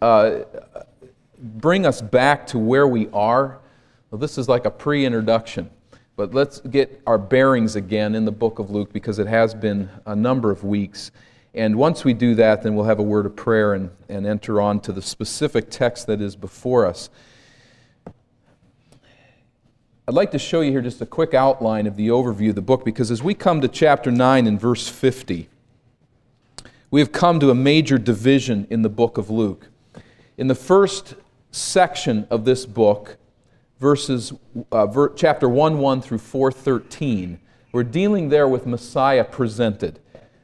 [0.00, 0.40] uh,
[1.38, 3.58] bring us back to where we are.
[4.10, 5.70] Well, this is like a pre introduction,
[6.16, 9.90] but let's get our bearings again in the book of Luke because it has been
[10.06, 11.10] a number of weeks.
[11.54, 14.60] And once we do that, then we'll have a word of prayer and, and enter
[14.60, 17.08] on to the specific text that is before us.
[20.08, 22.62] I'd like to show you here just a quick outline of the overview of the
[22.62, 25.48] book because as we come to chapter 9 and verse 50,
[26.92, 29.68] we have come to a major division in the book of Luke.
[30.38, 31.14] In the first
[31.50, 33.16] section of this book,
[33.80, 34.34] verses,
[34.70, 37.40] uh, ver, chapter 1 1 through 413,
[37.72, 39.98] we're dealing there with Messiah presented.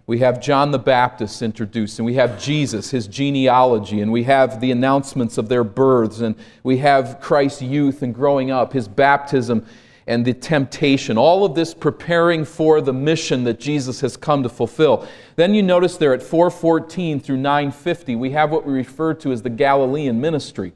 [0.07, 4.61] We have John the Baptist introduced, and we have Jesus, his genealogy, and we have
[4.61, 9.67] the announcements of their births, and we have Christ's youth and growing up, his baptism,
[10.13, 11.17] and the temptation.
[11.17, 15.09] All of this preparing for the mission that Jesus has come to fulfill.
[15.37, 19.41] Then you notice there at 414 through 950, we have what we refer to as
[19.41, 20.75] the Galilean ministry.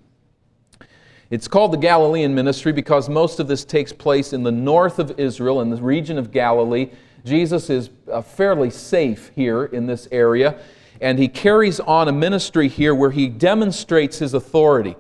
[1.29, 5.21] It's called the Galilean ministry because most of this takes place in the north of
[5.21, 6.91] Israel, in the region of Galilee.
[7.27, 10.59] Jesus is uh, fairly safe here in this area,
[11.03, 14.97] and he carries on a ministry here where he demonstrates his authority.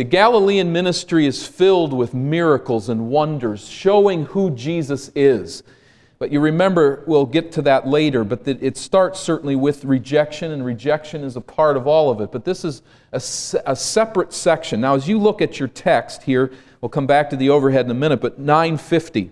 [0.00, 5.62] The Galilean ministry is filled with miracles and wonders, showing who Jesus is.
[6.18, 10.64] But you remember, we'll get to that later, but it starts certainly with rejection, and
[10.64, 12.32] rejection is a part of all of it.
[12.32, 12.80] But this is
[13.12, 13.16] a,
[13.70, 14.80] a, separate section.
[14.80, 17.90] Now, as you look at your text here, we'll come back to the overhead in
[17.90, 19.30] a minute, but 950,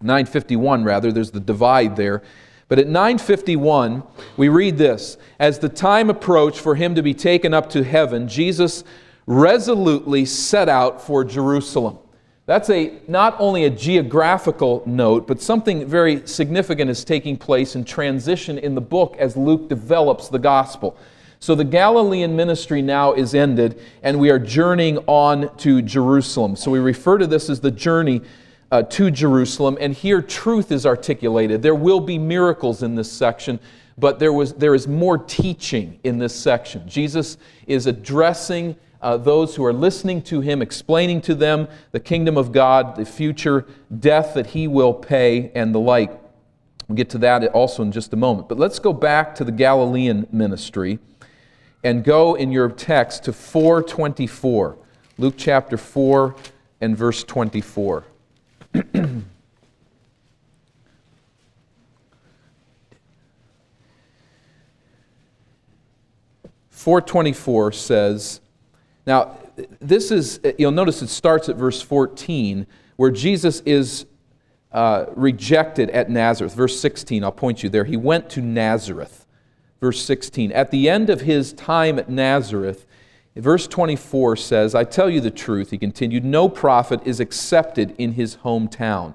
[0.00, 2.22] 951 rather, there's the divide there.
[2.66, 4.04] But at 951,
[4.38, 8.26] we read this As the time approached for him to be taken up to heaven,
[8.26, 8.84] Jesus
[9.26, 11.98] resolutely set out for Jerusalem.
[12.46, 17.84] That's a, not only a geographical note, but something very significant is taking place in
[17.84, 20.96] transition in the book as Luke develops the gospel.
[21.38, 26.56] So the Galilean ministry now is ended, and we are journeying on to Jerusalem.
[26.56, 28.22] So we refer to this as the journey
[28.70, 31.60] uh, to Jerusalem, and here truth is articulated.
[31.60, 33.60] There will be miracles in this section,
[33.98, 36.88] but there, was, there is more teaching in this section.
[36.88, 42.36] Jesus is addressing uh, those who are listening to him, explaining to them the kingdom
[42.36, 43.66] of God, the future
[43.98, 46.10] death that he will pay, and the like.
[46.88, 48.48] We'll get to that also in just a moment.
[48.48, 50.98] But let's go back to the Galilean ministry
[51.82, 54.78] and go in your text to 424.
[55.18, 56.36] Luke chapter 4
[56.80, 58.04] and verse 24.
[66.82, 68.40] 424 says,
[69.06, 69.38] now,
[69.80, 74.06] this is, you'll notice it starts at verse 14, where Jesus is
[74.70, 76.54] uh, rejected at Nazareth.
[76.54, 77.84] Verse 16, I'll point you there.
[77.84, 79.26] He went to Nazareth.
[79.80, 80.52] Verse 16.
[80.52, 82.86] At the end of his time at Nazareth,
[83.34, 88.12] verse 24 says, I tell you the truth, he continued, no prophet is accepted in
[88.12, 89.14] his hometown.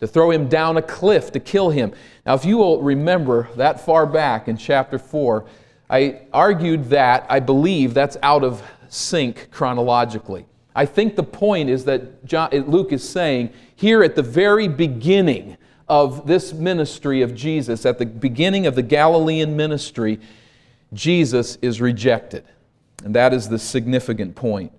[0.00, 1.92] to throw him down a cliff to kill him.
[2.24, 5.44] Now, if you will remember that far back in chapter 4,
[5.90, 10.46] I argued that I believe that's out of sync chronologically.
[10.74, 15.56] I think the point is that John, Luke is saying here at the very beginning
[15.88, 20.20] of this ministry of Jesus, at the beginning of the Galilean ministry,
[20.92, 22.44] Jesus is rejected.
[23.04, 24.72] And that is the significant point.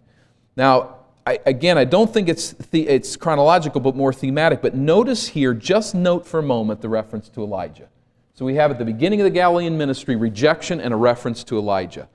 [0.55, 0.98] Now,
[1.29, 4.63] I, again, I don't think it's, the, it's chronological, but more thematic.
[4.63, 7.87] But notice here, just note for a moment the reference to Elijah.
[8.33, 11.59] So we have at the beginning of the Galilean ministry rejection and a reference to
[11.59, 12.09] Elijah.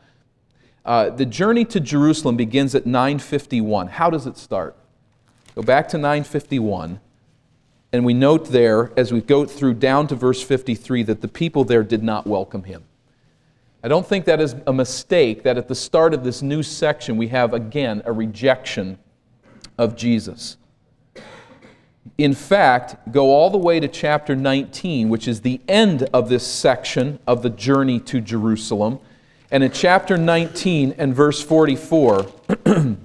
[0.85, 3.87] Uh, the journey to Jerusalem begins at 951.
[3.87, 4.77] How does it start?
[5.55, 6.99] Go back to 951,
[7.93, 11.63] and we note there, as we go through down to verse 53, that the people
[11.63, 12.83] there did not welcome him.
[13.85, 17.17] I don't think that is a mistake that at the start of this new section
[17.17, 18.99] we have again a rejection
[19.79, 20.57] of Jesus.
[22.17, 26.47] In fact, go all the way to chapter 19, which is the end of this
[26.47, 29.01] section of the journey to Jerusalem.
[29.51, 32.27] And in chapter 19 and verse 44,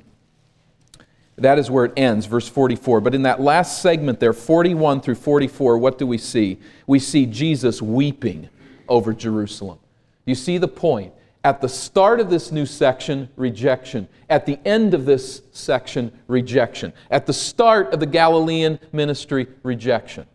[1.38, 3.02] that is where it ends, verse 44.
[3.02, 6.60] But in that last segment there, 41 through 44, what do we see?
[6.86, 8.50] We see Jesus weeping
[8.88, 9.80] over Jerusalem.
[10.26, 11.14] You see the point.
[11.44, 14.10] At the start of this new section, rejection.
[14.30, 16.92] At the end of this section, rejection.
[17.10, 20.26] At the start of the Galilean ministry, rejection.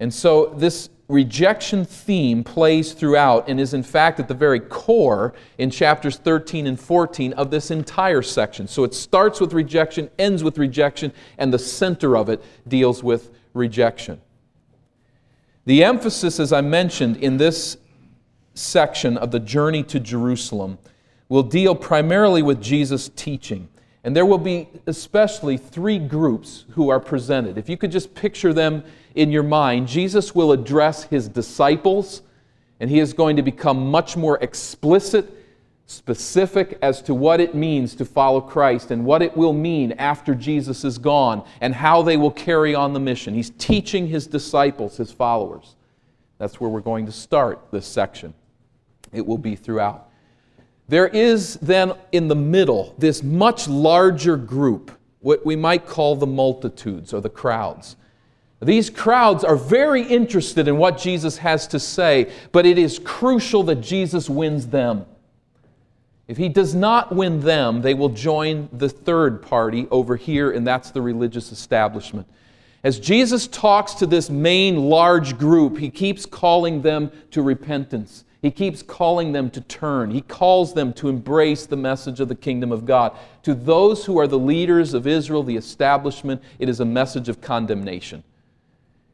[0.00, 5.34] And so this rejection theme plays throughout and is, in fact, at the very core
[5.56, 8.66] in chapters 13 and 14 of this entire section.
[8.66, 13.30] So it starts with rejection, ends with rejection, and the center of it deals with
[13.54, 14.20] rejection.
[15.64, 17.76] The emphasis, as I mentioned, in this
[18.58, 20.78] section of the journey to Jerusalem
[21.28, 23.68] will deal primarily with Jesus' teaching.
[24.04, 27.58] And there will be especially three groups who are presented.
[27.58, 28.84] If you could just picture them
[29.14, 32.22] in your mind, Jesus will address his disciples,
[32.80, 35.34] and he is going to become much more explicit,
[35.86, 40.34] specific as to what it means to follow Christ and what it will mean after
[40.34, 43.34] Jesus is gone and how they will carry on the mission.
[43.34, 45.74] He's teaching his disciples, his followers.
[46.38, 48.32] That's where we're going to start this section.
[49.12, 50.08] It will be throughout.
[50.88, 54.90] There is then in the middle this much larger group,
[55.20, 57.96] what we might call the multitudes or the crowds.
[58.60, 63.62] These crowds are very interested in what Jesus has to say, but it is crucial
[63.64, 65.06] that Jesus wins them.
[66.26, 70.66] If he does not win them, they will join the third party over here, and
[70.66, 72.26] that's the religious establishment.
[72.82, 78.24] As Jesus talks to this main large group, he keeps calling them to repentance.
[78.40, 80.12] He keeps calling them to turn.
[80.12, 83.16] He calls them to embrace the message of the kingdom of God.
[83.42, 87.40] To those who are the leaders of Israel, the establishment, it is a message of
[87.40, 88.22] condemnation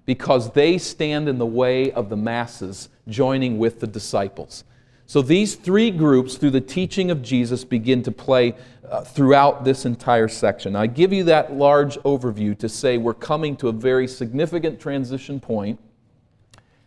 [0.07, 4.65] because they stand in the way of the masses joining with the disciples.
[5.07, 8.55] So these three groups, through the teaching of Jesus, begin to play
[8.89, 10.77] uh, throughout this entire section.
[10.77, 15.41] I give you that large overview to say we're coming to a very significant transition
[15.41, 15.79] point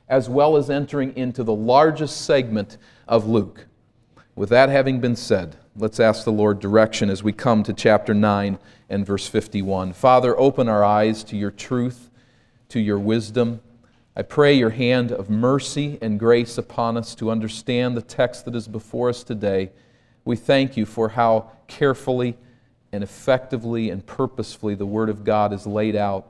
[0.10, 2.78] as well as entering into the largest segment
[3.08, 3.68] of Luke.
[4.36, 8.14] With that having been said, let's ask the Lord direction as we come to chapter
[8.14, 8.60] 9
[8.90, 9.94] and verse 51.
[9.94, 12.10] Father, open our eyes to your truth,
[12.70, 13.62] to your wisdom.
[14.16, 18.56] I pray your hand of mercy and grace upon us to understand the text that
[18.56, 19.72] is before us today.
[20.24, 22.38] We thank you for how carefully
[22.92, 26.28] and effectively and purposefully the Word of God is laid out.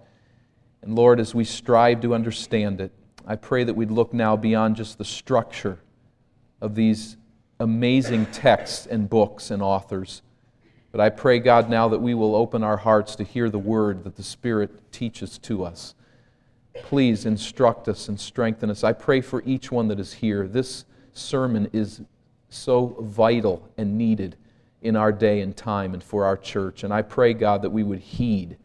[0.82, 2.92] And Lord, as we strive to understand it,
[3.30, 5.80] I pray that we'd look now beyond just the structure
[6.62, 7.18] of these
[7.60, 10.22] amazing texts and books and authors.
[10.94, 14.06] But I pray, God, now that we will open our hearts to hear the word
[14.06, 15.94] that the Spirit teaches to us.
[16.84, 18.86] Please instruct us and strengthen us.
[18.86, 20.48] I pray for each one that is here.
[20.48, 22.02] This sermon is
[22.48, 24.38] so vital and needed
[24.82, 26.86] in our day and time and for our church.
[26.86, 28.58] And I pray, God, that we would heed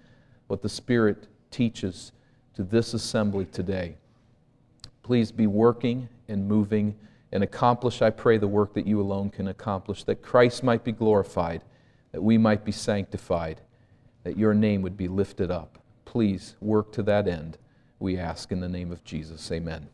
[0.47, 2.13] what the Spirit teaches
[2.55, 3.97] to this assembly today.
[5.03, 6.95] Please be working and moving
[7.33, 10.93] and accomplish, I pray, the work that you alone can accomplish, that Christ might be
[10.93, 11.63] glorified,
[12.13, 13.61] that we might be sanctified,
[14.25, 15.79] that your name would be lifted up.
[16.05, 17.57] Please work to that end,
[17.99, 19.51] we ask in the name of Jesus.
[19.51, 19.89] Amen.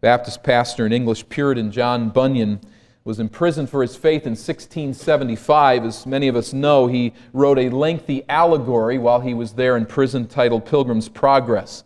[0.00, 2.60] Baptist pastor and English Puritan John Bunyan
[3.04, 5.84] was imprisoned for his faith in 1675.
[5.84, 9.86] As many of us know, he wrote a lengthy allegory while he was there in
[9.86, 11.84] prison titled Pilgrim's Progress.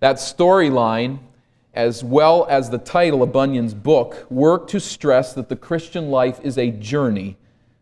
[0.00, 1.18] That storyline
[1.74, 6.40] as well as the title of Bunyan's book, work to stress that the Christian life
[6.42, 7.36] is a journey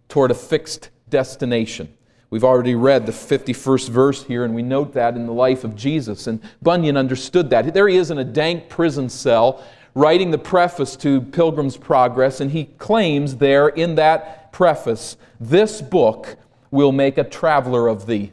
[0.08, 1.92] toward a fixed destination.
[2.30, 5.76] We've already read the 51st verse here, and we note that in the life of
[5.76, 6.26] Jesus.
[6.26, 7.74] And Bunyan understood that.
[7.74, 9.62] There he is in a dank prison cell,
[9.94, 16.36] writing the preface to Pilgrim's Progress, and he claims there in that preface, This book
[16.70, 18.32] will make a traveler of thee.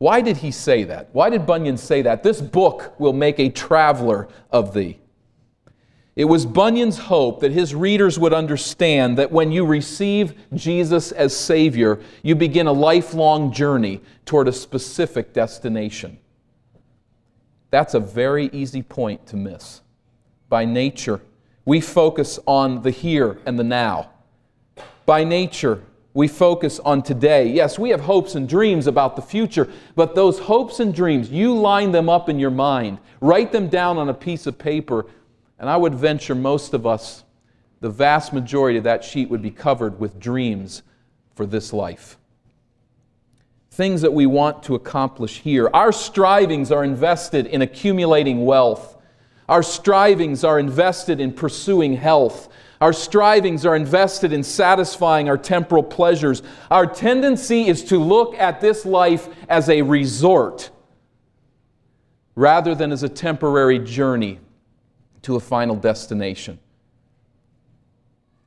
[0.00, 1.10] Why did he say that?
[1.12, 2.22] Why did Bunyan say that?
[2.22, 4.98] This book will make a traveler of thee.
[6.16, 11.36] It was Bunyan's hope that his readers would understand that when you receive Jesus as
[11.36, 16.18] Savior, you begin a lifelong journey toward a specific destination.
[17.70, 19.82] That's a very easy point to miss.
[20.48, 21.20] By nature,
[21.66, 24.12] we focus on the here and the now.
[25.04, 27.48] By nature, we focus on today.
[27.48, 31.54] Yes, we have hopes and dreams about the future, but those hopes and dreams, you
[31.54, 35.06] line them up in your mind, write them down on a piece of paper,
[35.58, 37.24] and I would venture most of us,
[37.80, 40.82] the vast majority of that sheet would be covered with dreams
[41.34, 42.18] for this life.
[43.70, 45.70] Things that we want to accomplish here.
[45.72, 48.96] Our strivings are invested in accumulating wealth.
[49.48, 52.48] Our strivings are invested in pursuing health.
[52.80, 56.42] Our strivings are invested in satisfying our temporal pleasures.
[56.70, 60.70] Our tendency is to look at this life as a resort
[62.34, 64.38] rather than as a temporary journey
[65.22, 66.58] to a final destination.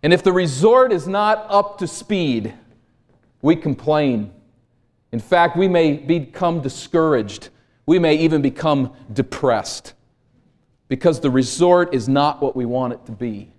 [0.02, 2.56] And if the resort is not up to speed,
[3.44, 4.34] we complain.
[5.12, 7.50] In fact, we may become discouraged.
[7.86, 9.94] We may even become depressed
[10.88, 13.54] because the resort is not what we want it to be.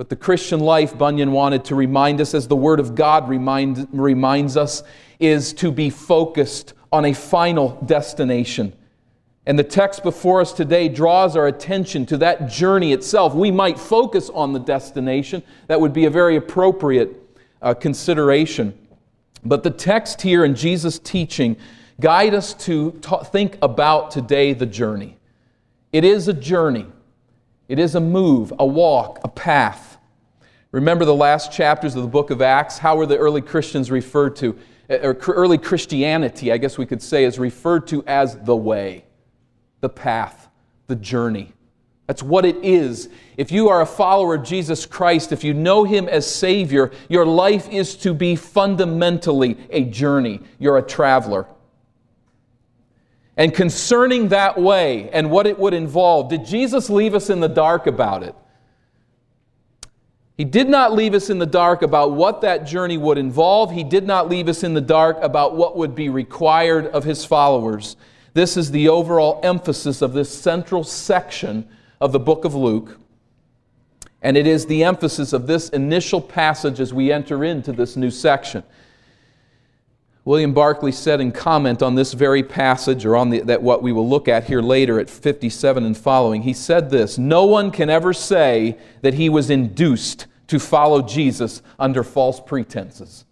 [0.00, 3.86] But the Christian life, Bunyan wanted to remind us, as the Word of God remind,
[3.92, 4.82] reminds us,
[5.18, 8.72] is to be focused on a final destination.
[9.44, 13.34] And the text before us today draws our attention to that journey itself.
[13.34, 17.14] We might focus on the destination, that would be a very appropriate
[17.60, 18.72] uh, consideration.
[19.44, 21.58] But the text here in Jesus' teaching
[22.00, 25.18] guide us to ta- think about today the journey.
[25.92, 26.86] It is a journey.
[27.68, 29.88] It is a move, a walk, a path.
[30.72, 32.78] Remember the last chapters of the book of Acts?
[32.78, 34.56] How were the early Christians referred to?
[34.88, 39.04] Uh, or early Christianity, I guess we could say, is referred to as the way,
[39.80, 40.48] the path,
[40.86, 41.52] the journey.
[42.06, 43.08] That's what it is.
[43.36, 47.24] If you are a follower of Jesus Christ, if you know Him as Savior, your
[47.24, 50.40] life is to be fundamentally a journey.
[50.58, 51.46] You're a traveler.
[53.36, 57.48] And concerning that way and what it would involve, did Jesus leave us in the
[57.48, 58.34] dark about it?
[60.40, 63.72] He did not leave us in the dark about what that journey would involve.
[63.72, 67.26] He did not leave us in the dark about what would be required of his
[67.26, 67.94] followers.
[68.32, 71.68] This is the overall emphasis of this central section
[72.00, 72.98] of the book of Luke.
[74.22, 78.10] And it is the emphasis of this initial passage as we enter into this new
[78.10, 78.62] section.
[80.24, 83.92] William Barclay said in comment on this very passage, or on the, that what we
[83.92, 87.90] will look at here later at 57 and following, he said this No one can
[87.90, 93.24] ever say that he was induced to follow Jesus under false pretenses.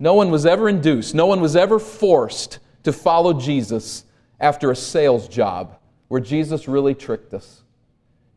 [0.00, 4.04] No one was ever induced, no one was ever forced to follow Jesus
[4.40, 5.78] after a sales job
[6.08, 7.62] where Jesus really tricked us.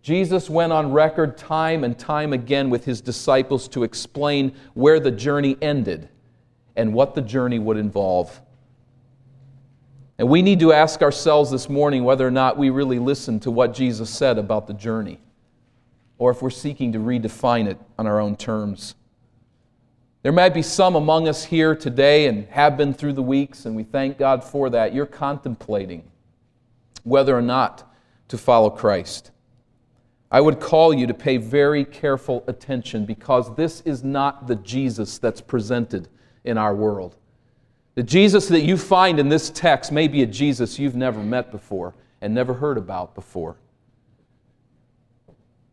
[0.03, 5.11] Jesus went on record time and time again with his disciples to explain where the
[5.11, 6.09] journey ended
[6.75, 8.39] and what the journey would involve.
[10.19, 13.51] And we need to ask ourselves this morning whether or not we really listened to
[13.51, 15.19] what Jesus said about the journey,
[16.21, 18.93] or if we're seeking to redefine it on our own terms.
[20.21, 23.75] There might be some among us here today and have been through the weeks, and
[23.75, 24.93] we thank God for that.
[24.93, 26.03] You're contemplating
[27.01, 27.91] whether or not
[28.27, 29.31] to follow Christ.
[30.29, 35.17] I would call you to pay very careful attention because this is not the Jesus
[35.17, 36.07] that's presented
[36.43, 37.15] in our world.
[37.95, 41.49] The Jesus that you find in this text may be a Jesus you've never met
[41.49, 43.57] before and never heard about before.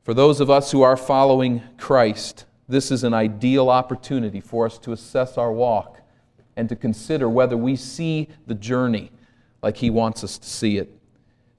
[0.09, 4.79] For those of us who are following Christ, this is an ideal opportunity for us
[4.79, 6.01] to assess our walk
[6.57, 9.11] and to consider whether we see the journey
[9.63, 10.99] like He wants us to see it.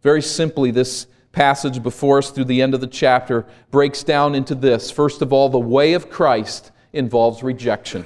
[0.02, 4.56] Very simply, this passage before us through the end of the chapter breaks down into
[4.56, 4.90] this.
[4.90, 8.04] First of all, the way of Christ involves rejection.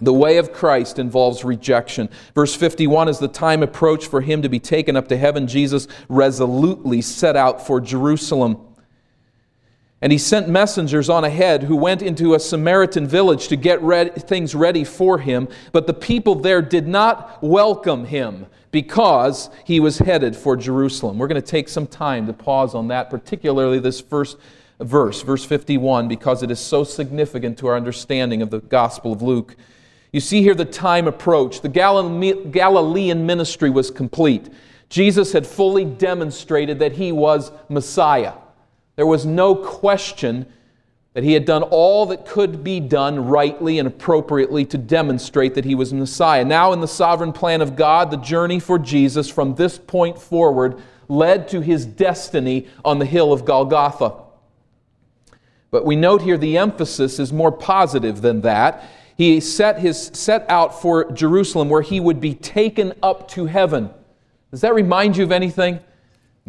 [0.00, 2.10] The way of Christ involves rejection.
[2.32, 5.88] Verse 51 As the time approached for him to be taken up to heaven, Jesus
[6.08, 8.67] resolutely set out for Jerusalem.
[10.00, 13.80] And he sent messengers on ahead who went into a Samaritan village to get
[14.28, 15.48] things ready for him.
[15.72, 21.18] But the people there did not welcome him because he was headed for Jerusalem.
[21.18, 24.36] We're going to take some time to pause on that, particularly this first
[24.78, 29.20] verse, verse 51, because it is so significant to our understanding of the Gospel of
[29.20, 29.56] Luke.
[30.12, 31.62] You see here the time approached.
[31.62, 34.48] The Galilean ministry was complete.
[34.90, 38.34] Jesus had fully demonstrated that he was Messiah.
[38.98, 40.44] There was no question
[41.14, 45.64] that he had done all that could be done rightly and appropriately to demonstrate that
[45.64, 46.44] he was Messiah.
[46.44, 50.82] Now, in the sovereign plan of God, the journey for Jesus from this point forward
[51.06, 54.14] led to his destiny on the hill of Golgotha.
[55.70, 58.84] But we note here the emphasis is more positive than that
[59.16, 63.90] he set, his, set out for Jerusalem where he would be taken up to heaven.
[64.50, 65.78] Does that remind you of anything?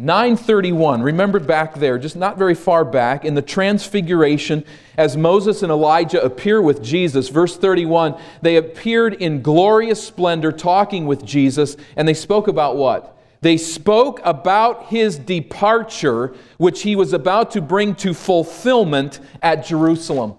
[0.00, 4.64] 931, remember back there, just not very far back, in the Transfiguration,
[4.96, 11.04] as Moses and Elijah appear with Jesus, verse 31, they appeared in glorious splendor talking
[11.04, 13.18] with Jesus, and they spoke about what?
[13.42, 20.36] They spoke about his departure, which he was about to bring to fulfillment at Jerusalem.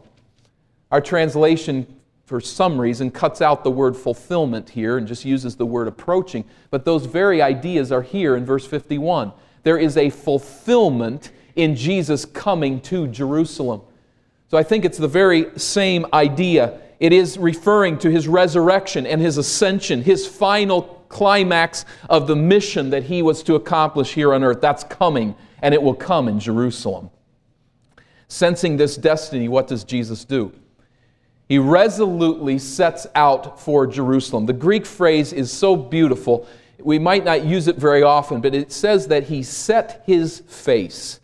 [0.90, 1.86] Our translation
[2.26, 6.46] for some reason, cuts out the word fulfillment here and just uses the word approaching.
[6.70, 9.34] But those very ideas are here in verse 51.
[9.64, 13.82] There is a fulfillment in Jesus coming to Jerusalem.
[14.50, 16.80] So I think it's the very same idea.
[17.00, 22.90] It is referring to his resurrection and his ascension, his final climax of the mission
[22.92, 24.62] that he was to accomplish here on earth.
[24.62, 27.10] That's coming, and it will come in Jerusalem.
[28.28, 30.54] Sensing this destiny, what does Jesus do?
[31.50, 34.46] He resolutely sets out for Jerusalem.
[34.46, 36.48] The Greek phrase is so beautiful,
[36.84, 41.20] we might not use it very often, but it says that he set his face.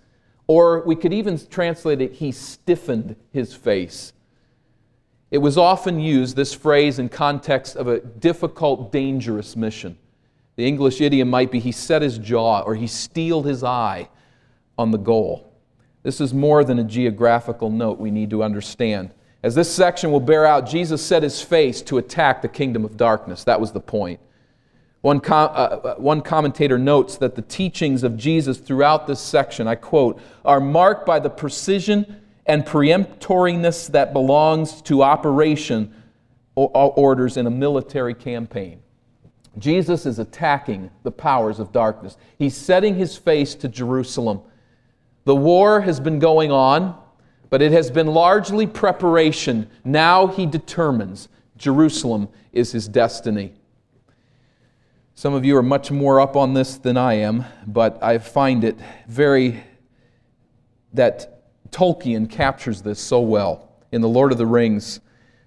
[0.47, 4.13] Or we could even translate it, he stiffened his face.
[5.29, 9.97] It was often used, this phrase, in context of a difficult, dangerous mission.
[10.55, 14.09] The English idiom might be he set his jaw or he steeled his eye
[14.77, 15.53] on the goal.
[16.03, 19.11] This is more than a geographical note we need to understand.
[19.43, 22.97] As this section will bear out, Jesus set his face to attack the kingdom of
[22.97, 23.43] darkness.
[23.43, 24.19] That was the point.
[25.07, 29.65] One, com- uh, uh, one commentator notes that the teachings of Jesus throughout this section,
[29.65, 35.93] I quote, are marked by the precision and peremptoriness that belongs to operation
[36.55, 38.81] or orders in a military campaign.
[39.57, 42.17] Jesus is attacking the powers of darkness.
[42.37, 44.41] He's setting his face to Jerusalem.
[45.23, 47.01] The war has been going on,
[47.49, 49.69] but it has been largely preparation.
[49.85, 53.53] Now he determines Jerusalem is his destiny.
[55.17, 58.63] Some of you are much more up on this than I am, but I find
[58.63, 59.63] it very
[60.93, 64.99] that Tolkien captures this so well in The Lord of the Rings,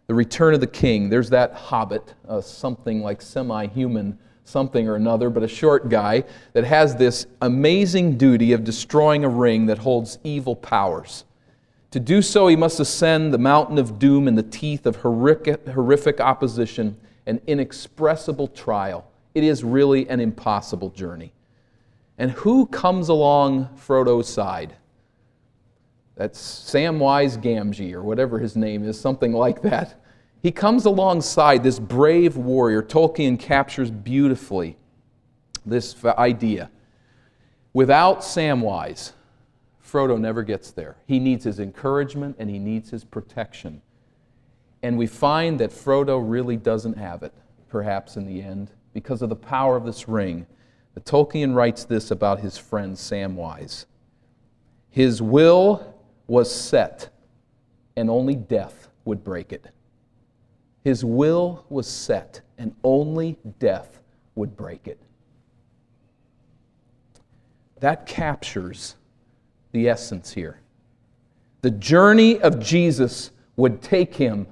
[0.08, 1.08] The Return of the King.
[1.08, 6.24] There's that hobbit, uh, something like semi human something or another, but a short guy
[6.52, 11.26] that has this amazing duty of destroying a ring that holds evil powers.
[11.92, 15.68] To do so, he must ascend the mountain of doom in the teeth of horrific,
[15.68, 19.06] horrific opposition and inexpressible trial.
[19.34, 21.32] It is really an impossible journey.
[22.18, 24.76] And who comes along Frodo's side?
[26.16, 29.94] That's Samwise Gamgee, or whatever his name is, something like that.
[30.42, 32.82] He comes alongside this brave warrior.
[32.82, 34.76] Tolkien captures beautifully
[35.64, 36.70] this idea.
[37.72, 39.12] Without Samwise,
[39.82, 40.96] Frodo never gets there.
[41.06, 43.82] He needs his encouragement and he needs his protection.
[44.82, 47.32] And we find that Frodo really doesn't have it,
[47.68, 50.46] perhaps in the end, because of the power of this ring.
[50.94, 53.86] But Tolkien writes this about his friend Samwise
[54.90, 55.94] His will
[56.26, 57.10] was set,
[57.96, 59.66] and only death would break it.
[60.84, 64.00] His will was set, and only death
[64.34, 64.98] would break it.
[67.80, 68.96] That captures
[69.72, 70.60] the essence here.
[71.62, 74.46] The journey of Jesus would take him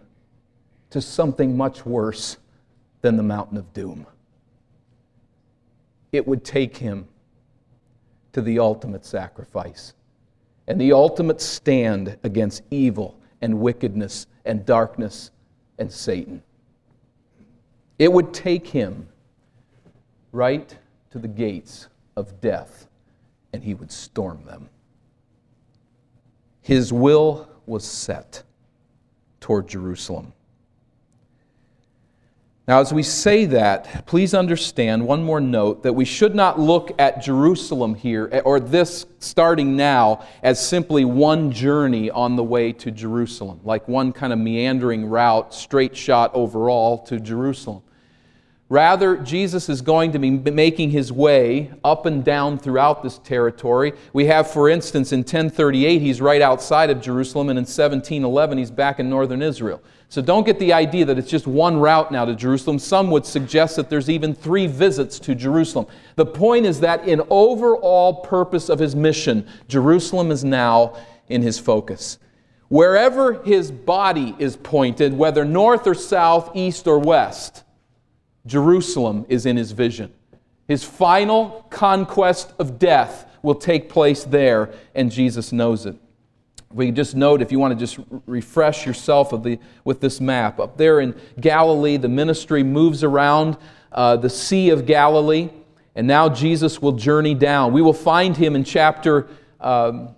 [0.90, 2.36] to something much worse
[3.00, 4.06] than the mountain of doom.
[6.12, 7.06] It would take him
[8.32, 9.94] to the ultimate sacrifice
[10.66, 15.30] and the ultimate stand against evil and wickedness and darkness
[15.78, 16.42] and Satan.
[17.98, 19.08] It would take him
[20.32, 20.76] right
[21.10, 22.86] to the gates of death,
[23.52, 24.68] and he would storm them.
[26.60, 28.42] His will was set
[29.40, 30.32] toward Jerusalem.
[32.68, 36.92] Now, as we say that, please understand one more note that we should not look
[36.98, 42.74] at Jerusalem here, eh, or this starting now, as simply one journey on the way
[42.74, 47.82] to Jerusalem, like one kind of meandering route, straight shot overall to Jerusalem.
[48.70, 53.94] Rather, Jesus is going to be making his way up and down throughout this territory.
[54.12, 58.70] We have, for instance, in 1038, he's right outside of Jerusalem, and in 1711, he's
[58.70, 59.82] back in northern Israel.
[60.10, 62.78] So don't get the idea that it's just one route now to Jerusalem.
[62.78, 65.86] Some would suggest that there's even three visits to Jerusalem.
[66.16, 70.94] The point is that, in overall purpose of his mission, Jerusalem is now
[71.28, 72.18] in his focus.
[72.68, 77.64] Wherever his body is pointed, whether north or south, east or west,
[78.48, 80.12] Jerusalem is in his vision.
[80.66, 85.96] His final conquest of death will take place there, and Jesus knows it.
[86.70, 90.76] We just note, if you want to just refresh yourself the, with this map, up
[90.76, 93.56] there in Galilee, the ministry moves around
[93.92, 95.48] uh, the Sea of Galilee,
[95.94, 97.72] and now Jesus will journey down.
[97.72, 99.28] We will find him in chapter
[99.60, 100.14] um,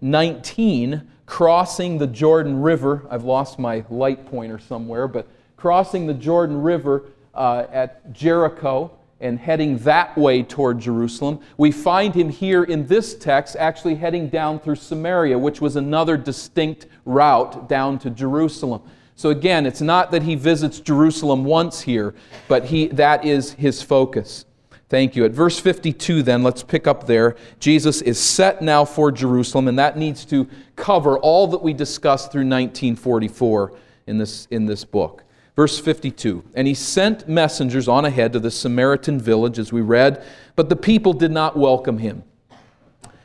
[0.00, 3.06] 19 crossing the Jordan River.
[3.10, 7.02] I've lost my light pointer somewhere, but crossing the Jordan River
[7.36, 11.40] uh, at Jericho and heading that way toward Jerusalem.
[11.56, 16.16] We find him here in this text actually heading down through Samaria, which was another
[16.16, 18.82] distinct route down to Jerusalem.
[19.14, 22.14] So again, it's not that he visits Jerusalem once here,
[22.48, 24.44] but he, that is his focus.
[24.88, 25.24] Thank you.
[25.24, 27.34] At verse 52, then, let's pick up there.
[27.58, 30.46] Jesus is set now for Jerusalem, and that needs to
[30.76, 33.72] cover all that we discussed through 1944
[34.06, 35.24] in this, in this book.
[35.56, 40.22] Verse 52 And he sent messengers on ahead to the Samaritan village, as we read,
[40.54, 42.22] but the people did not welcome him.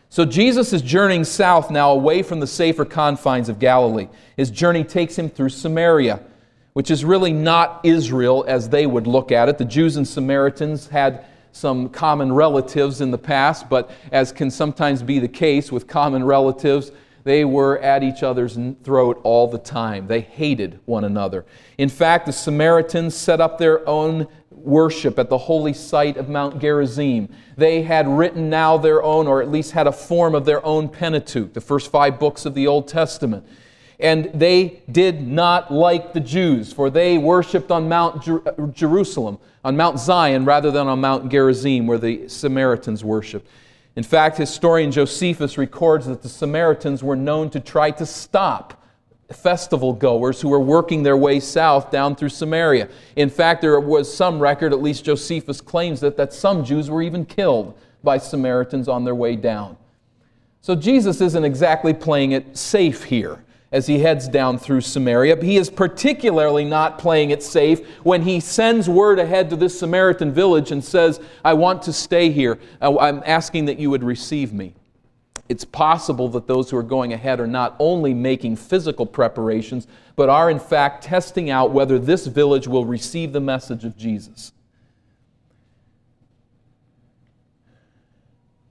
[0.09, 4.09] So Jesus is journeying south now away from the safer confines of Galilee.
[4.35, 6.21] His journey takes him through Samaria,
[6.73, 9.57] which is really not Israel as they would look at it.
[9.57, 15.03] The Jews and Samaritans had some common relatives in the past, but as can sometimes
[15.03, 16.91] be the case with common relatives,
[17.23, 20.07] they were at each other's throat all the time.
[20.07, 21.45] They hated one another.
[21.77, 26.59] In fact, the Samaritans set up their own worship at the holy site of Mount
[26.59, 27.29] Gerizim.
[27.57, 30.89] They had written now their own, or at least had a form of their own
[30.89, 33.45] Pentateuch, the first five books of the Old Testament.
[33.99, 39.37] And they did not like the Jews, for they worshiped on Mount Jer- uh, Jerusalem,
[39.63, 43.47] on Mount Zion, rather than on Mount Gerizim, where the Samaritans worshiped.
[43.95, 48.81] In fact, historian Josephus records that the Samaritans were known to try to stop
[49.33, 52.89] festival goers who were working their way south down through Samaria.
[53.15, 57.01] In fact, there was some record, at least Josephus claims that, that some Jews were
[57.01, 59.77] even killed by Samaritans on their way down.
[60.61, 65.41] So Jesus isn't exactly playing it safe here as he heads down through Samaria.
[65.41, 70.33] He is particularly not playing it safe when he sends word ahead to this Samaritan
[70.33, 72.59] village and says, I want to stay here.
[72.81, 74.73] I'm asking that you would receive me.
[75.47, 80.29] It's possible that those who are going ahead are not only making physical preparations, but
[80.29, 84.53] are in fact testing out whether this village will receive the message of Jesus.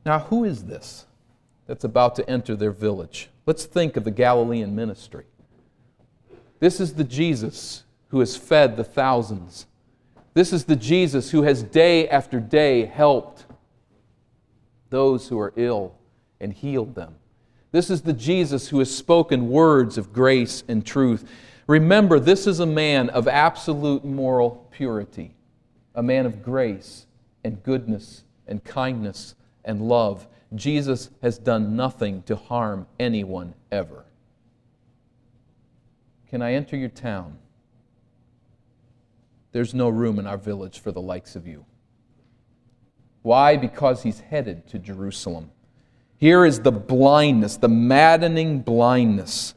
[0.06, 1.04] Now, who is this
[1.66, 3.28] that's about to enter their village?
[3.50, 5.24] Let's think of the Galilean ministry.
[6.60, 9.66] This is the Jesus who has fed the thousands.
[10.34, 13.46] This is the Jesus who has day after day helped
[14.88, 15.96] those who are ill
[16.40, 17.16] and healed them.
[17.72, 21.28] This is the Jesus who has spoken words of grace and truth.
[21.66, 25.34] Remember, this is a man of absolute moral purity,
[25.96, 27.04] a man of grace
[27.42, 29.34] and goodness and kindness
[29.64, 30.28] and love.
[30.54, 34.04] Jesus has done nothing to harm anyone ever.
[36.28, 37.38] Can I enter your town?
[39.52, 41.64] There's no room in our village for the likes of you.
[43.22, 43.56] Why?
[43.56, 45.50] Because he's headed to Jerusalem.
[46.16, 49.54] Here is the blindness, the maddening blindness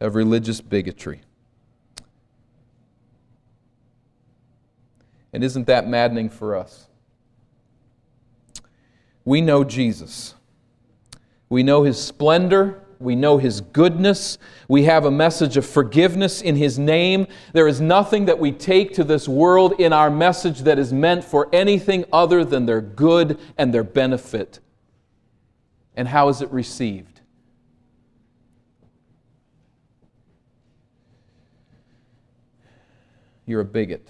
[0.00, 1.20] of religious bigotry.
[5.32, 6.88] And isn't that maddening for us?
[9.24, 10.34] We know Jesus.
[11.48, 12.82] We know his splendor.
[13.00, 14.36] We know his goodness.
[14.68, 17.26] We have a message of forgiveness in his name.
[17.54, 21.24] There is nothing that we take to this world in our message that is meant
[21.24, 24.60] for anything other than their good and their benefit.
[25.96, 27.22] And how is it received?
[33.46, 34.06] You're a bigot.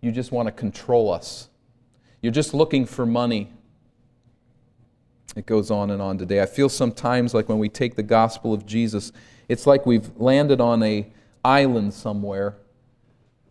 [0.00, 1.48] You just want to control us.
[2.20, 3.52] You're just looking for money.
[5.36, 6.42] It goes on and on today.
[6.42, 9.12] I feel sometimes like when we take the gospel of Jesus,
[9.48, 11.06] it's like we've landed on a
[11.44, 12.56] island somewhere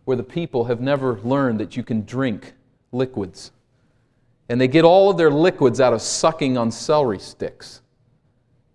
[0.04, 2.54] where the people have never learned that you can drink
[2.92, 3.52] liquids.
[4.48, 7.82] And they get all of their liquids out of sucking on celery sticks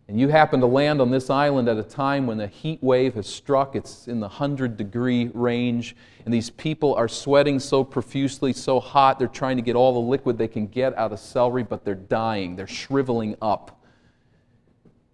[0.08, 3.15] and you happen to land on this island at a time when the heat wave
[3.15, 8.54] has struck, it's in the 100 degree range, and these people are sweating so profusely,
[8.54, 11.63] so hot, they're trying to get all the liquid they can get out of celery,
[11.63, 13.82] but they're dying, they're shriveling up.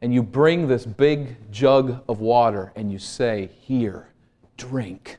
[0.01, 4.09] And you bring this big jug of water and you say, Here,
[4.57, 5.17] drink.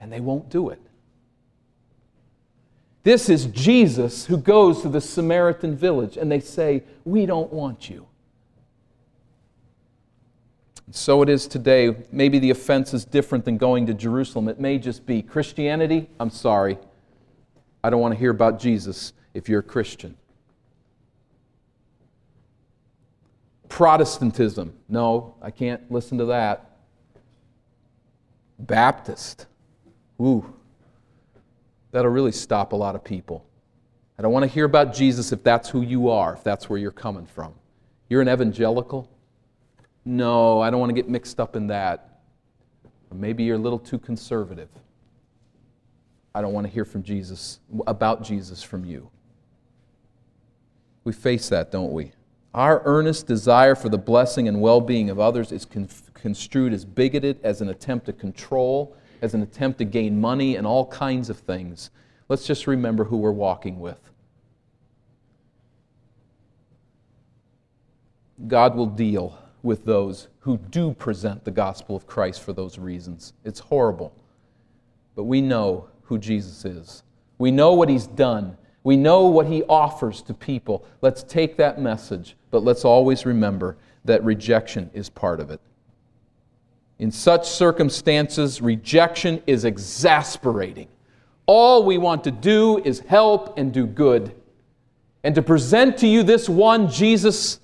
[0.00, 0.80] And they won't do it.
[3.02, 7.88] This is Jesus who goes to the Samaritan village, and they say, We don't want
[7.88, 8.06] you.
[10.90, 11.94] So it is today.
[12.10, 14.48] Maybe the offense is different than going to Jerusalem.
[14.48, 16.08] It may just be Christianity.
[16.18, 16.78] I'm sorry.
[17.84, 20.16] I don't want to hear about Jesus if you're a Christian.
[23.68, 24.72] Protestantism.
[24.88, 26.78] No, I can't listen to that.
[28.58, 29.46] Baptist.
[30.20, 30.54] Ooh.
[31.90, 33.44] That'll really stop a lot of people.
[34.18, 36.78] I don't want to hear about Jesus if that's who you are, if that's where
[36.78, 37.54] you're coming from.
[38.08, 39.08] You're an evangelical?
[40.04, 42.20] No, I don't want to get mixed up in that.
[43.10, 44.68] Or maybe you're a little too conservative.
[46.34, 49.10] I don't want to hear from Jesus, about Jesus from you.
[51.04, 52.12] We face that, don't we?
[52.54, 57.38] Our earnest desire for the blessing and well being of others is construed as bigoted,
[57.42, 61.38] as an attempt to control, as an attempt to gain money and all kinds of
[61.38, 61.90] things.
[62.28, 63.98] Let's just remember who we're walking with.
[68.46, 73.32] God will deal with those who do present the gospel of Christ for those reasons.
[73.44, 74.14] It's horrible.
[75.16, 77.02] But we know who Jesus is.
[77.38, 78.56] We know what he's done.
[78.84, 80.86] We know what he offers to people.
[81.02, 85.60] Let's take that message, but let's always remember that rejection is part of it.
[86.98, 90.88] In such circumstances, rejection is exasperating.
[91.46, 94.34] All we want to do is help and do good,
[95.22, 97.60] and to present to you this one Jesus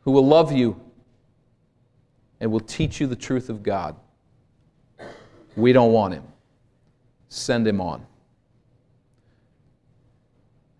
[0.00, 0.80] who will love you
[2.40, 3.96] and will teach you the truth of God.
[5.56, 6.24] We don't want him.
[7.28, 8.06] Send him on.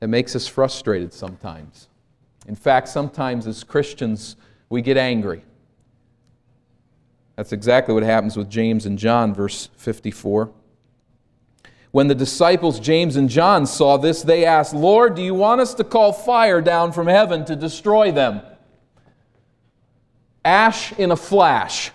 [0.00, 1.88] It makes us frustrated sometimes.
[2.46, 4.36] In fact, sometimes as Christians,
[4.68, 5.42] we get angry.
[7.36, 10.50] That's exactly what happens with James and John, verse 54.
[11.90, 15.74] When the disciples, James and John, saw this, they asked, Lord, do you want us
[15.74, 18.40] to call fire down from heaven to destroy them?
[20.44, 21.90] Ash in a flash,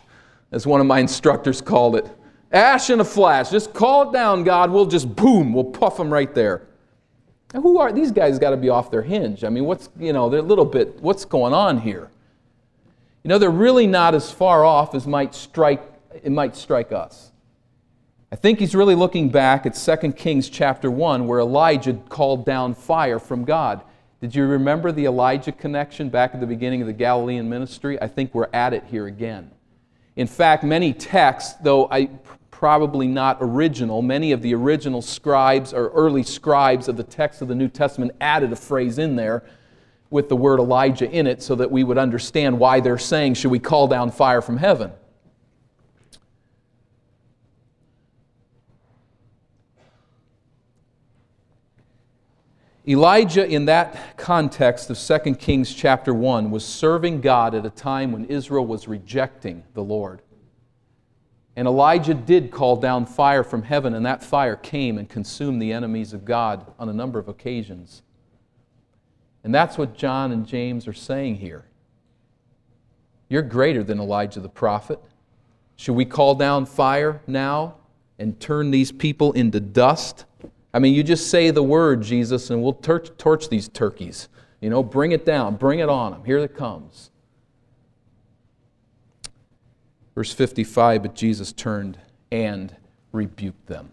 [0.52, 2.10] as one of my instructors called it.
[2.52, 3.50] Ash in a flash.
[3.50, 4.72] Just call it down, God.
[4.72, 6.68] We'll just boom, we'll puff them right there.
[7.54, 8.40] Now, who are these guys?
[8.40, 9.44] Got to be off their hinge.
[9.44, 11.02] I mean, what's you know, they're a little bit.
[11.02, 12.10] What's going on here?
[13.24, 15.82] You know, they're really not as far off as might strike.
[16.24, 17.32] It might strike us.
[18.32, 22.74] I think he's really looking back at 2 Kings chapter 1, where Elijah called down
[22.74, 23.82] fire from God.
[24.22, 28.02] Did you remember the Elijah connection back at the beginning of the Galilean ministry?
[28.02, 29.52] I think we're at it here again.
[30.16, 32.10] In fact, many texts, though I
[32.50, 34.04] probably not original.
[34.04, 38.14] Many of the original scribes or early scribes of the text of the New Testament
[38.22, 39.44] added a phrase in there
[40.12, 43.50] with the word Elijah in it so that we would understand why they're saying, Should
[43.50, 44.92] we call down fire from heaven?
[52.88, 58.12] Elijah, in that context of 2 Kings chapter 1, was serving God at a time
[58.12, 60.22] when Israel was rejecting the Lord.
[61.56, 65.72] And Elijah did call down fire from heaven, and that fire came and consumed the
[65.72, 68.02] enemies of God on a number of occasions.
[69.44, 71.66] And that's what John and James are saying here.
[73.30, 75.00] You're greater than Elijah the prophet.
[75.78, 77.76] Should we call down fire now
[78.20, 80.26] and turn these people into dust?
[80.74, 84.30] I mean, you just say the word, Jesus, and we'll torch, torch these turkeys.
[84.60, 86.24] You know, bring it down, bring it on them.
[86.24, 87.10] Here it comes.
[90.14, 91.98] Verse 55 But Jesus turned
[92.32, 92.76] and
[93.12, 93.92] rebuked them.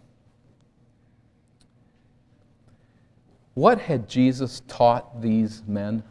[3.58, 6.04] What had Jesus taught these men?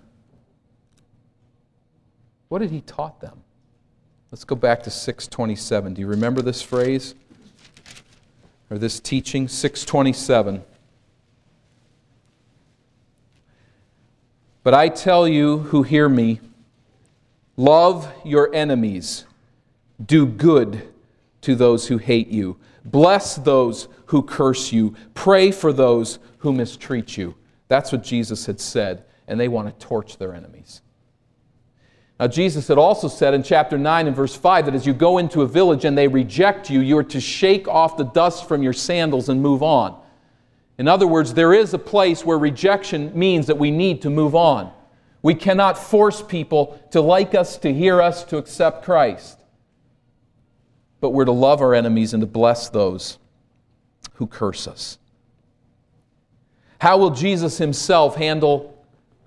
[2.49, 3.41] What had he taught them?
[4.31, 5.93] Let's go back to 627.
[5.93, 7.15] Do you remember this phrase?
[8.69, 9.47] Or this teaching?
[9.47, 10.61] 627.
[14.61, 16.41] But I tell you who hear me,
[17.55, 19.23] love your enemies.
[20.05, 20.85] Do good
[21.43, 22.57] to those who hate you.
[22.83, 24.95] Bless those who curse you.
[25.13, 27.35] Pray for those who mistreat you.
[27.67, 30.81] That's what Jesus had said, and they want to torch their enemies.
[32.19, 35.19] Now, Jesus had also said in chapter 9 and verse 5 that as you go
[35.19, 38.63] into a village and they reject you, you are to shake off the dust from
[38.63, 40.01] your sandals and move on.
[40.79, 44.33] In other words, there is a place where rejection means that we need to move
[44.33, 44.71] on.
[45.21, 49.37] We cannot force people to like us, to hear us, to accept Christ
[50.99, 53.17] but we're to love our enemies and to bless those
[54.13, 54.97] who curse us.
[56.79, 58.77] How will Jesus himself handle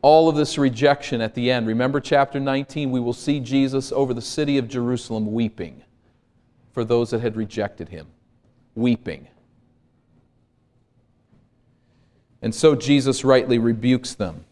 [0.02, 1.66] all of this rejection at the end?
[1.66, 5.82] Remember chapter 19, we will see Jesus over the city of Jerusalem weeping
[6.72, 8.06] for those that had rejected him.
[8.74, 9.26] Weeping.
[12.42, 14.44] And so Jesus rightly rebukes them.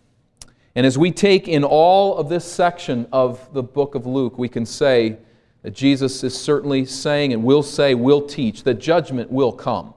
[0.75, 4.49] And as we take in all of this section of the book of Luke, we
[4.49, 5.19] can say,
[5.63, 9.95] that Jesus is certainly saying and will say, will teach, that judgment will come.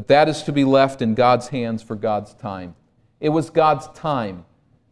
[0.00, 2.74] But that is to be left in God's hands for God's time.
[3.20, 4.46] It was God's time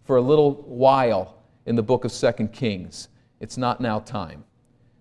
[0.04, 3.08] for a little while in the book of Second Kings.
[3.40, 4.44] It's not now time.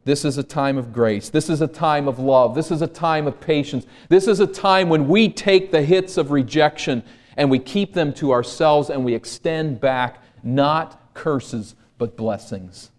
[0.06, 1.28] This is a time of grace.
[1.28, 2.56] This is a time of love.
[2.56, 3.86] This is a time of patience.
[4.08, 7.04] This is a time when we take the hits of rejection
[7.36, 12.91] and we keep them to ourselves and we extend back not curses but blessings.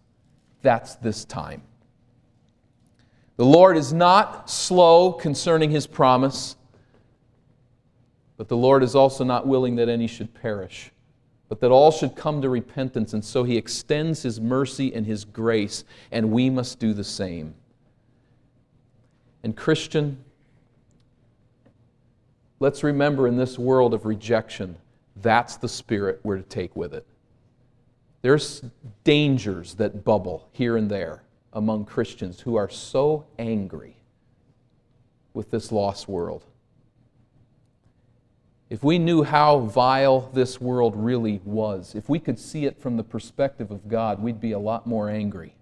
[0.60, 1.62] That's this time.
[3.38, 6.56] The Lord is not slow concerning his promise,
[8.38, 10.92] but the Lord is also not willing that any should perish,
[11.48, 13.12] but that all should come to repentance.
[13.12, 17.54] And so he extends his mercy and his grace, and we must do the same.
[19.42, 20.24] And, Christian,
[22.60, 24.76] let's remember in this world of rejection,
[25.16, 27.04] that's the spirit we're to take with it.
[28.22, 28.62] There's
[29.02, 31.22] dangers that bubble here and there
[31.52, 33.96] among Christians who are so angry
[35.34, 36.44] with this lost world.
[38.70, 42.96] If we knew how vile this world really was, if we could see it from
[42.96, 45.54] the perspective of God, we'd be a lot more angry.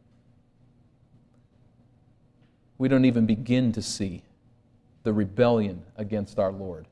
[2.78, 4.22] We don't even begin to see
[5.04, 6.88] the rebellion against our Lord.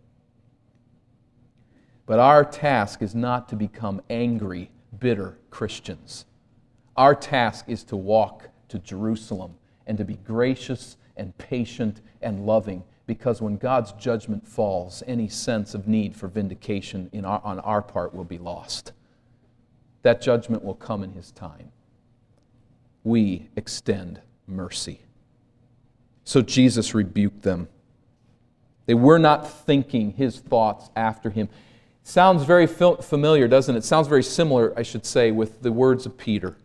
[2.06, 6.26] But our task is not to become angry, bitter Christians.
[6.96, 12.84] Our task is to walk to Jerusalem and to be gracious and patient and loving
[13.06, 18.14] because when God's judgment falls, any sense of need for vindication our, on our part
[18.14, 18.92] will be lost.
[20.02, 21.70] That judgment will come in His time.
[23.02, 25.00] We extend mercy.
[26.24, 27.68] So Jesus rebuked them.
[28.86, 31.48] They were not thinking His thoughts after Him.
[32.02, 33.84] Sounds very familiar, doesn't it?
[33.84, 36.56] Sounds very similar, I should say, with the words of Peter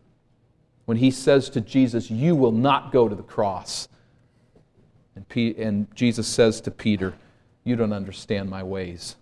[0.90, 3.88] when he says to Jesus, You will not go to the cross.
[5.20, 7.14] And, P- and Jesus says to Peter,
[7.66, 9.18] You don't understand my ways.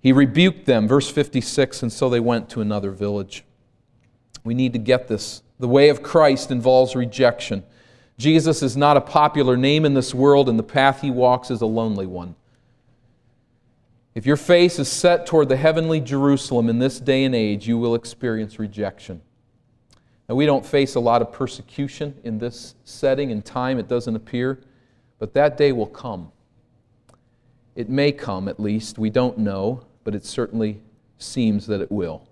[0.00, 3.44] He rebuked them, verse 56, and so they went to another village.
[4.44, 5.42] We need to get this.
[5.60, 7.64] The way of Christ involves rejection.
[8.16, 11.60] Jesus is not a popular name in this world, and the path he walks is
[11.60, 12.34] a lonely one.
[14.14, 17.76] If your face is set toward the heavenly Jerusalem in this day and age, you
[17.76, 19.20] will experience rejection.
[20.28, 24.14] Now, we don't face a lot of persecution in this setting and time, it doesn't
[24.14, 24.60] appear,
[25.18, 26.30] but that day will come.
[27.74, 28.98] It may come, at least.
[28.98, 30.80] We don't know, but it certainly
[31.16, 32.28] seems that it will.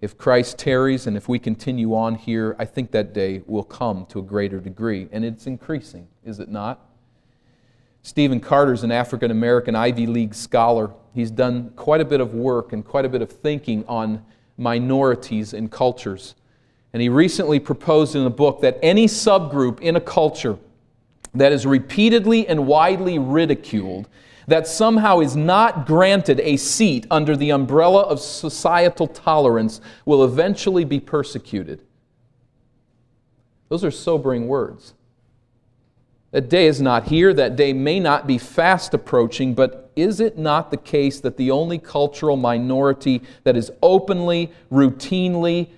[0.00, 4.06] If Christ tarries and if we continue on here, I think that day will come
[4.10, 5.08] to a greater degree.
[5.10, 6.86] And it's increasing, is it not?
[8.02, 10.90] Stephen Carter is an African American Ivy League scholar.
[11.14, 14.22] He's done quite a bit of work and quite a bit of thinking on
[14.58, 16.34] minorities and cultures.
[16.94, 20.56] And he recently proposed in a book that any subgroup in a culture
[21.34, 24.08] that is repeatedly and widely ridiculed,
[24.46, 30.84] that somehow is not granted a seat under the umbrella of societal tolerance, will eventually
[30.84, 31.82] be persecuted.
[33.70, 34.94] Those are sobering words.
[36.30, 40.38] That day is not here, that day may not be fast approaching, but is it
[40.38, 45.70] not the case that the only cultural minority that is openly, routinely,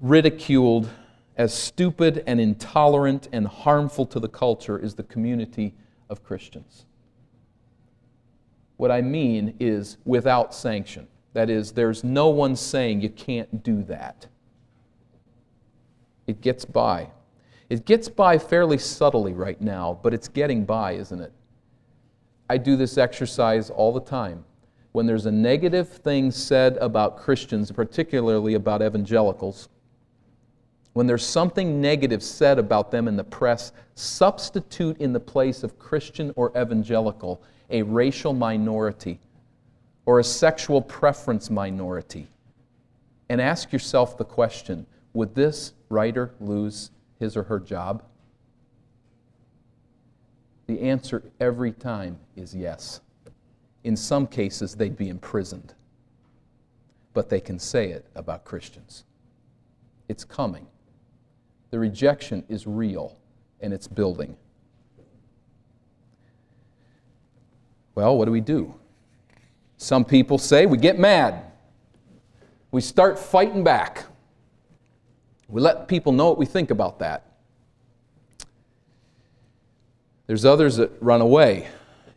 [0.00, 0.88] ridiculed
[1.36, 5.74] as stupid and intolerant and harmful to the culture is the community
[6.08, 6.86] of Christians.
[8.76, 11.08] What I mean is without sanction.
[11.32, 14.26] That is, there's no one saying you can't do that.
[16.26, 17.10] It gets by.
[17.68, 21.32] It gets by fairly subtly right now, but it's getting by, isn't it?
[22.48, 24.44] I do this exercise all the time.
[24.92, 29.68] When there's a negative thing said about Christians, particularly about evangelicals,
[30.96, 35.78] when there's something negative said about them in the press, substitute in the place of
[35.78, 39.20] Christian or evangelical a racial minority
[40.06, 42.28] or a sexual preference minority.
[43.28, 48.02] And ask yourself the question would this writer lose his or her job?
[50.66, 53.02] The answer every time is yes.
[53.84, 55.74] In some cases, they'd be imprisoned.
[57.12, 59.04] But they can say it about Christians.
[60.08, 60.66] It's coming.
[61.70, 63.16] The rejection is real
[63.60, 64.36] and it's building.
[67.94, 68.74] Well, what do we do?
[69.78, 71.44] Some people say we get mad.
[72.70, 74.04] We start fighting back.
[75.48, 77.24] We let people know what we think about that.
[80.26, 81.68] There's others that run away.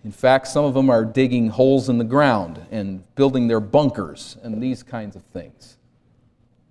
[0.04, 4.38] In fact, some of them are digging holes in the ground and building their bunkers
[4.42, 5.78] and these kinds of things.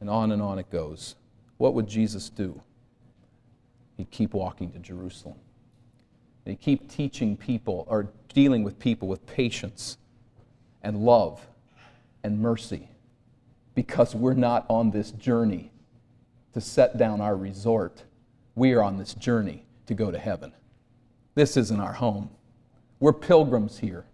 [0.01, 1.14] And on and on it goes.
[1.59, 2.61] What would Jesus do?
[3.98, 5.37] He'd keep walking to Jerusalem.
[6.46, 9.98] And he'd keep teaching people or dealing with people with patience
[10.82, 11.46] and love
[12.22, 12.88] and mercy
[13.74, 15.70] because we're not on this journey
[16.54, 18.04] to set down our resort.
[18.54, 20.52] We are on this journey to go to heaven.
[21.34, 22.30] This isn't our home.
[23.00, 24.04] We're pilgrims here.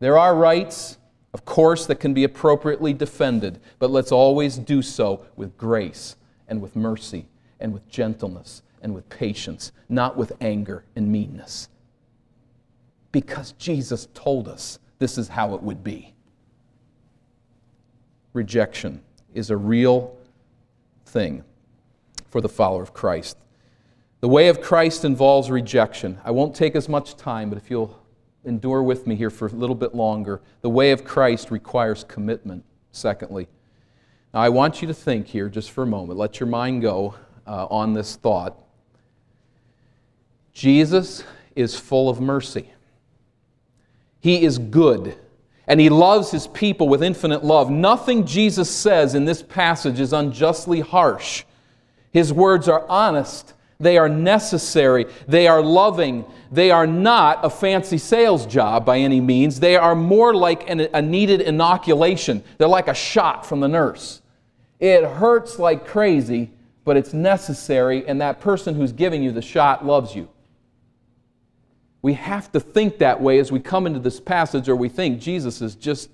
[0.00, 0.96] There are rights,
[1.34, 6.16] of course, that can be appropriately defended, but let's always do so with grace
[6.48, 7.26] and with mercy
[7.58, 11.68] and with gentleness and with patience, not with anger and meanness.
[13.12, 16.14] Because Jesus told us this is how it would be.
[18.32, 19.02] Rejection
[19.34, 20.16] is a real
[21.06, 21.44] thing
[22.28, 23.36] for the follower of Christ.
[24.20, 26.20] The way of Christ involves rejection.
[26.24, 27.98] I won't take as much time, but if you'll
[28.44, 32.64] endure with me here for a little bit longer, the way of Christ requires commitment,
[32.92, 33.48] secondly.
[34.32, 36.18] Now, I want you to think here just for a moment.
[36.18, 37.14] Let your mind go
[37.46, 38.58] uh, on this thought.
[40.52, 41.24] Jesus
[41.54, 42.70] is full of mercy.
[44.20, 45.16] He is good
[45.70, 47.70] and he loves his people with infinite love.
[47.70, 51.44] Nothing Jesus says in this passage is unjustly harsh.
[52.12, 57.98] His words are honest, they are necessary, they are loving, they are not a fancy
[57.98, 59.60] sales job by any means.
[59.60, 64.22] They are more like an, a needed inoculation, they're like a shot from the nurse.
[64.80, 66.50] It hurts like crazy,
[66.84, 70.28] but it's necessary, and that person who's giving you the shot loves you.
[72.02, 75.20] We have to think that way as we come into this passage, or we think
[75.20, 76.10] Jesus is just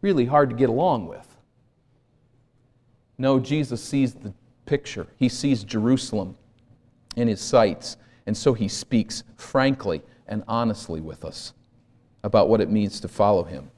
[0.00, 1.26] really hard to get along with.
[3.18, 4.32] No, Jesus sees the
[4.66, 6.36] picture, he sees Jerusalem
[7.16, 7.96] in his sights,
[8.26, 11.52] and so he speaks frankly and honestly with us
[12.22, 13.70] about what it means to follow him.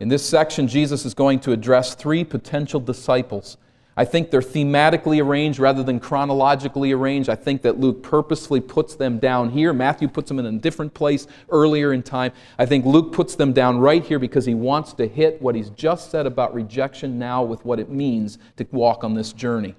[0.00, 3.58] In this section, Jesus is going to address three potential disciples
[3.96, 7.28] I think they're thematically arranged rather than chronologically arranged.
[7.28, 9.72] I think that Luke purposefully puts them down here.
[9.72, 12.32] Matthew puts them in a different place earlier in time.
[12.58, 15.70] I think Luke puts them down right here because he wants to hit what he's
[15.70, 19.74] just said about rejection now with what it means to walk on this journey.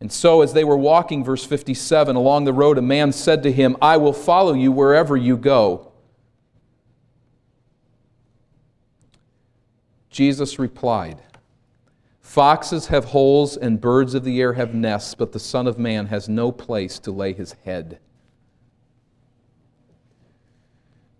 [0.00, 3.52] And so, as they were walking, verse 57, along the road, a man said to
[3.52, 5.92] him, I will follow you wherever you go.
[10.10, 11.22] Jesus replied,
[12.32, 16.06] Foxes have holes and birds of the air have nests, but the Son of Man
[16.06, 17.98] has no place to lay his head.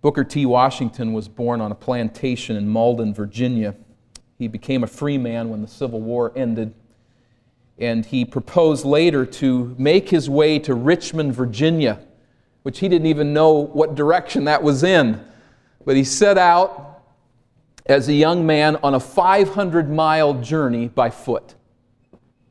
[0.01, 0.47] Booker T.
[0.47, 3.75] Washington was born on a plantation in Malden, Virginia.
[4.39, 6.73] He became a free man when the Civil War ended,
[7.79, 12.01] and he proposed later to make his way to Richmond, Virginia,
[12.63, 15.23] which he didn't even know what direction that was in.
[15.85, 16.92] But he set out
[17.87, 21.55] as a young man on a 500 mile journey by foot.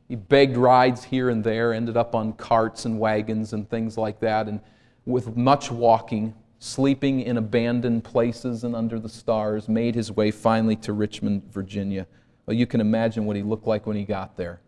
[0.08, 4.20] He begged rides here and there, ended up on carts and wagons and things like
[4.20, 4.60] that, and
[5.06, 10.76] with much walking, sleeping in abandoned places and under the stars, made his way finally
[10.76, 12.06] to Richmond, Virginia.
[12.44, 14.60] Well, you can imagine what he looked like when he got there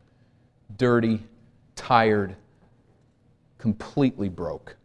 [0.79, 1.23] dirty,
[1.77, 2.35] tired,
[3.59, 4.77] completely broke.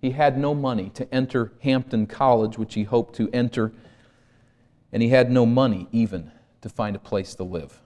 [0.00, 3.72] He had no money to enter Hampton College, which he hoped to enter
[4.96, 6.32] and he had no money even
[6.62, 7.82] to find a place to live.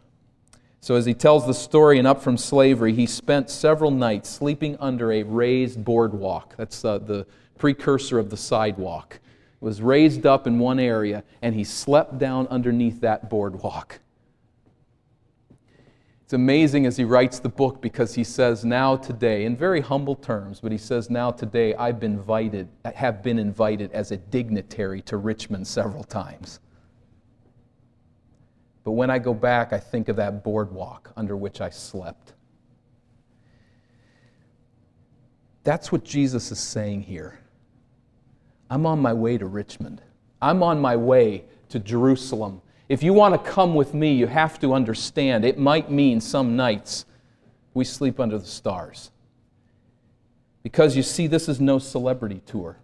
[0.80, 4.76] So, as he tells the story and up from slavery, he spent several nights sleeping
[4.78, 6.54] under a raised boardwalk.
[6.56, 7.26] That's uh, the
[7.58, 9.18] precursor of the sidewalk.
[9.60, 13.98] It was raised up in one area, and he slept down underneath that boardwalk.
[16.22, 20.14] It's amazing as he writes the book because he says, Now today, in very humble
[20.14, 25.02] terms, but he says, Now today, I've been invited, have been invited as a dignitary
[25.02, 26.60] to Richmond several times.
[28.84, 32.32] But when I go back, I think of that boardwalk under which I slept.
[35.64, 37.38] That's what Jesus is saying here.
[38.70, 40.00] I'm on my way to Richmond.
[40.40, 42.62] I'm on my way to Jerusalem.
[42.88, 46.56] If you want to come with me, you have to understand it might mean some
[46.56, 47.04] nights
[47.74, 49.10] we sleep under the stars.
[50.62, 52.78] Because you see, this is no celebrity tour.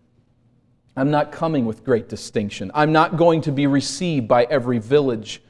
[0.97, 2.71] I'm not coming with great distinction.
[2.75, 5.43] I'm not going to be received by every village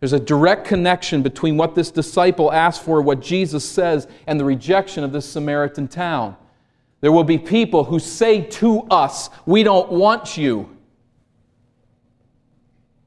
[0.00, 4.44] there's a direct connection between what this disciple asked for, what Jesus says, and the
[4.44, 6.36] rejection of this Samaritan town.
[7.00, 10.76] There will be people who say to us, We don't want you.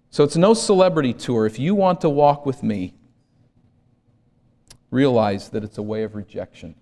[0.10, 1.46] So it's no celebrity tour.
[1.46, 2.94] If you want to walk with me,
[4.90, 6.76] realize that it's a way of rejection.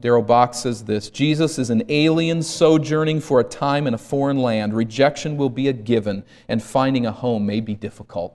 [0.00, 4.38] Darrell Bock says this Jesus is an alien sojourning for a time in a foreign
[4.38, 4.74] land.
[4.74, 8.34] Rejection will be a given, and finding a home may be difficult.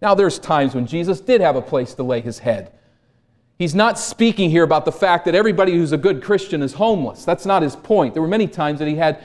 [0.00, 2.72] Now, there's times when Jesus did have a place to lay his head.
[3.58, 7.24] He's not speaking here about the fact that everybody who's a good Christian is homeless.
[7.24, 8.12] That's not his point.
[8.12, 9.24] There were many times that he had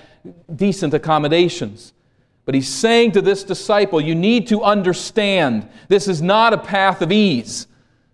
[0.55, 1.91] decent accommodations.
[2.45, 7.01] But he's saying to this disciple, you need to understand this is not a path
[7.01, 7.67] of ease.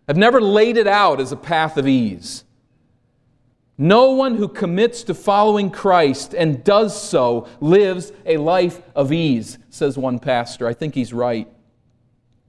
[0.08, 2.44] I've never laid it out as a path of ease.
[3.78, 9.60] No one who commits to following Christ and does so lives a life of ease,
[9.70, 10.68] says one pastor.
[10.68, 11.48] I think he's right.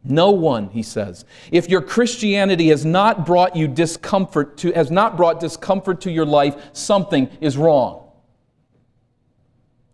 [0.02, 1.26] No one, he says.
[1.52, 6.24] If your Christianity has not brought you discomfort to has not brought discomfort to your
[6.24, 8.10] life, something is wrong.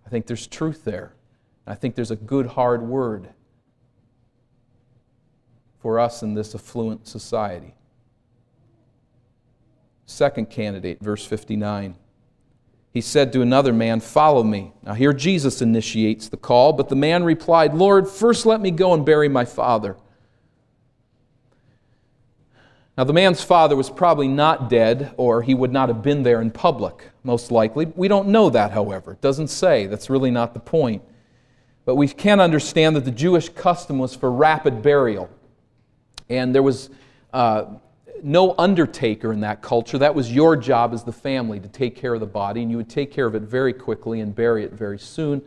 [0.06, 1.14] I think there's truth there.
[1.66, 3.30] I think there's a good hard word
[5.80, 7.74] for us in this affluent society.
[10.06, 11.96] Second candidate, verse 59.
[12.92, 14.72] He said to another man, Follow me.
[14.84, 18.94] Now, here Jesus initiates the call, but the man replied, Lord, first let me go
[18.94, 19.96] and bury my father.
[22.96, 26.40] Now, the man's father was probably not dead, or he would not have been there
[26.40, 27.86] in public, most likely.
[27.86, 29.12] We don't know that, however.
[29.12, 29.86] It doesn't say.
[29.86, 31.02] That's really not the point.
[31.84, 35.28] But we can understand that the Jewish custom was for rapid burial.
[36.28, 36.88] And there was
[37.32, 37.64] uh,
[38.22, 39.98] no undertaker in that culture.
[39.98, 42.76] That was your job as the family to take care of the body, and you
[42.76, 45.42] would take care of it very quickly and bury it very soon.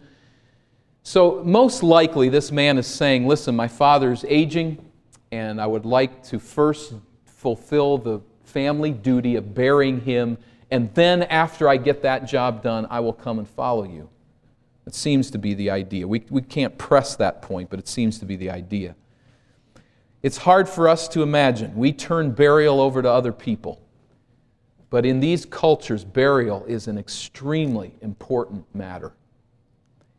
[1.04, 4.84] So, most likely, this man is saying, Listen, my father's aging,
[5.32, 6.94] and I would like to first
[7.26, 10.38] fulfill the family duty of burying him,
[10.70, 14.10] and then after I get that job done, I will come and follow you.
[14.86, 16.08] It seems to be the idea.
[16.08, 18.96] We, we can't press that point, but it seems to be the idea.
[20.24, 21.76] It's hard for us to imagine.
[21.76, 23.82] We turn burial over to other people.
[24.90, 29.14] But in these cultures, burial is an extremely important matter.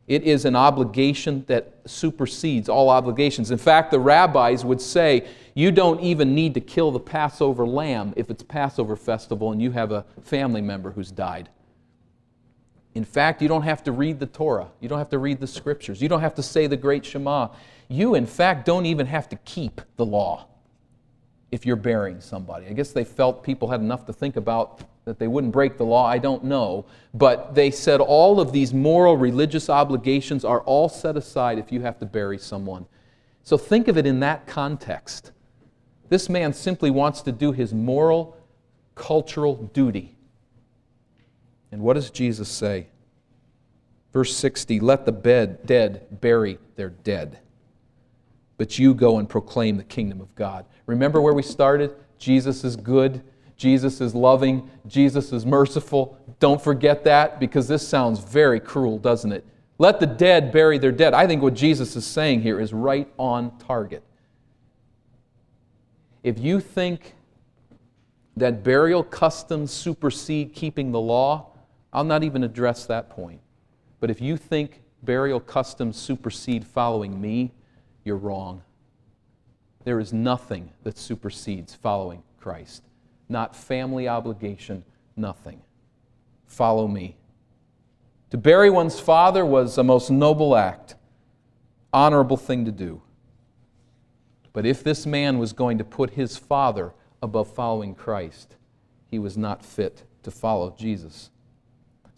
[0.06, 3.50] It is an obligation that supersedes all obligations.
[3.50, 8.14] In fact, the rabbis would say you don't even need to kill the Passover lamb
[8.16, 11.50] if it's Passover festival and you have a family member who's died.
[12.94, 14.68] In fact, you don't have to read the Torah.
[14.80, 16.00] You don't have to read the scriptures.
[16.00, 17.48] You don't have to say the great Shema.
[17.88, 20.46] You, in fact, don't even have to keep the law
[21.50, 22.66] if you're burying somebody.
[22.66, 25.86] I guess they felt people had enough to think about that they wouldn't break the
[25.86, 26.84] law, I don't know.
[27.14, 31.80] But they said all of these moral, religious obligations are all set aside if you
[31.80, 32.86] have to bury someone.
[33.42, 35.32] So think of it in that context.
[36.10, 38.36] This man simply wants to do his moral,
[38.94, 40.18] cultural duty.
[41.72, 42.88] And what does Jesus say?
[44.12, 47.38] Verse 60 Let the bed, dead bury their dead,
[48.58, 50.66] but you go and proclaim the kingdom of God.
[50.84, 51.94] Remember where we started?
[52.18, 53.22] Jesus is good.
[53.58, 56.16] Jesus is loving, Jesus is merciful.
[56.38, 59.44] Don't forget that because this sounds very cruel, doesn't it?
[59.78, 61.12] Let the dead bury their dead.
[61.12, 64.04] I think what Jesus is saying here is right on target.
[66.22, 67.14] If you think
[68.36, 71.50] that burial customs supersede keeping the law,
[71.92, 73.40] I'll not even address that point.
[73.98, 77.52] But if you think burial customs supersede following me,
[78.08, 78.62] you're wrong.
[79.84, 82.82] There is nothing that supersedes following Christ
[83.28, 84.84] not family obligation,
[85.16, 85.60] nothing.
[86.46, 87.16] Follow me.
[88.30, 90.94] To bury one's father was a most noble act,
[91.92, 93.02] honorable thing to do.
[94.52, 96.92] But if this man was going to put his father
[97.22, 98.56] above following Christ,
[99.10, 101.30] he was not fit to follow Jesus.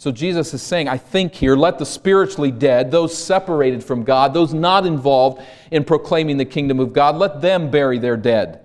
[0.00, 4.32] So Jesus is saying, I think here, let the spiritually dead, those separated from God,
[4.32, 8.60] those not involved in proclaiming the kingdom of God, let them bury their dead.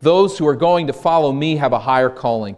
[0.00, 2.56] Those who are going to follow me have a higher calling.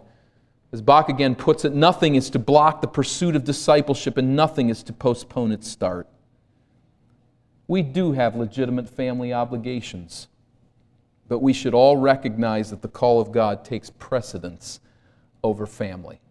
[0.71, 4.69] As Bock again puts it, nothing is to block the pursuit of discipleship and nothing
[4.69, 6.07] is to postpone its start.
[7.67, 10.29] We do have legitimate family obligations,
[11.27, 14.79] but we should all recognize that the call of God takes precedence
[15.43, 16.21] over family.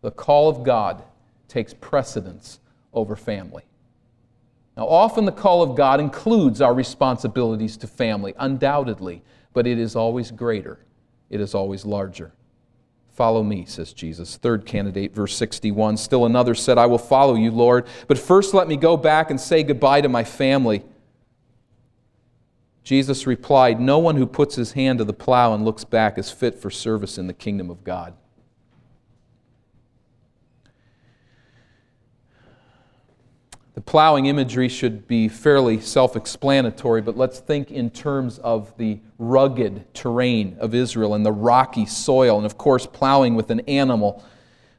[0.00, 1.02] The call of God
[1.48, 2.60] takes precedence
[2.92, 3.64] over family.
[4.76, 9.22] Now, often the call of God includes our responsibilities to family, undoubtedly
[9.54, 10.80] but it is always greater,
[11.30, 12.32] it is always larger.
[13.12, 14.36] Follow me, says Jesus.
[14.36, 15.96] Third candidate, verse 61.
[15.96, 19.40] Still another said, I will follow you, Lord, but first let me go back and
[19.40, 20.84] say goodbye to my family.
[22.82, 26.32] Jesus replied, No one who puts his hand to the plow and looks back is
[26.32, 28.14] fit for service in the kingdom of God.
[33.74, 39.00] The plowing imagery should be fairly self explanatory, but let's think in terms of the
[39.18, 44.24] rugged terrain of Israel and the rocky soil, and of course, plowing with an animal,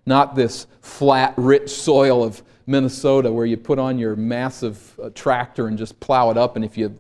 [0.06, 5.68] not this flat, rich soil of Minnesota where you put on your massive uh, tractor
[5.68, 6.98] and just plow it up, and if you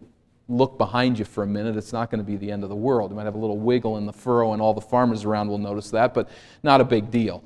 [0.49, 2.75] look behind you for a minute, it's not going to be the end of the
[2.75, 3.09] world.
[3.09, 5.57] You might have a little wiggle in the furrow, and all the farmers around will
[5.57, 6.29] notice that, but
[6.61, 7.41] not a big deal.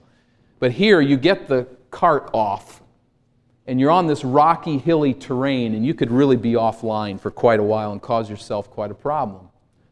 [0.57, 2.78] But here, you get the cart off
[3.69, 7.59] and you're on this rocky, hilly terrain, and you could really be offline for quite
[7.59, 9.47] a while and cause yourself quite a problem.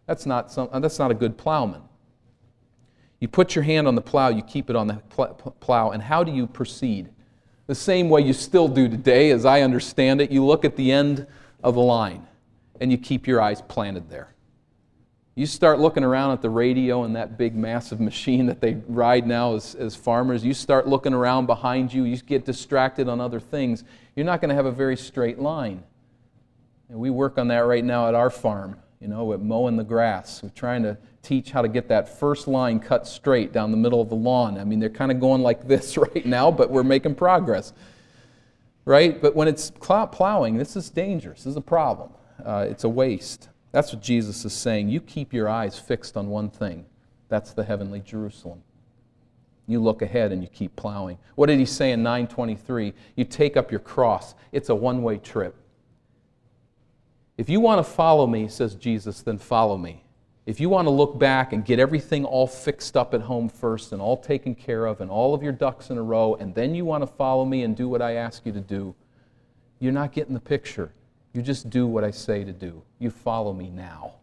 [0.08, 1.84] That's not, some, uh, that's not a good plowman.
[3.20, 4.96] You put your hand on the plow, you keep it on the
[5.60, 7.10] plow, and how do you proceed?
[7.68, 10.92] The same way you still do today, as I understand it, you look at the
[10.92, 11.28] end
[11.64, 12.26] of the line
[12.82, 14.34] and you keep your eyes planted there.
[15.38, 19.28] You start looking around at the radio and that big massive machine that they ride
[19.28, 20.44] now as, as farmers.
[20.44, 22.06] You start looking around behind you.
[22.06, 23.84] You get distracted on other things.
[24.16, 25.84] You're not going to have a very straight line.
[26.90, 29.84] And we work on that right now at our farm, you know, at mowing the
[29.84, 30.42] grass.
[30.42, 34.02] We're trying to teach how to get that first line cut straight down the middle
[34.02, 34.58] of the lawn.
[34.58, 37.74] I mean, they're kind of going like this right now, but we're making progress.
[38.86, 39.22] Right?
[39.22, 41.44] But when it's plowing, this is dangerous.
[41.44, 42.10] This is a problem.
[42.44, 43.50] Uh, it's a waste.
[43.72, 44.90] That's what Jesus is saying.
[44.90, 46.86] You keep your eyes fixed on one thing
[47.30, 48.64] That's the heavenly Jerusalem.
[49.68, 51.18] You look ahead and you keep plowing.
[51.36, 52.94] What did he say in 923?
[53.16, 54.34] You take up your cross.
[54.54, 55.56] It's a one way trip.
[57.38, 60.04] If you want to follow me, says Jesus, then follow me.
[60.48, 63.92] If you want to look back and get everything all fixed up at home first
[63.92, 66.74] and all taken care of and all of your ducks in a row, and then
[66.74, 68.96] you want to follow me and do what I ask you to do,
[69.80, 70.94] you're not getting the picture.
[71.34, 72.82] You just do what I say to do.
[73.00, 74.14] You follow me now.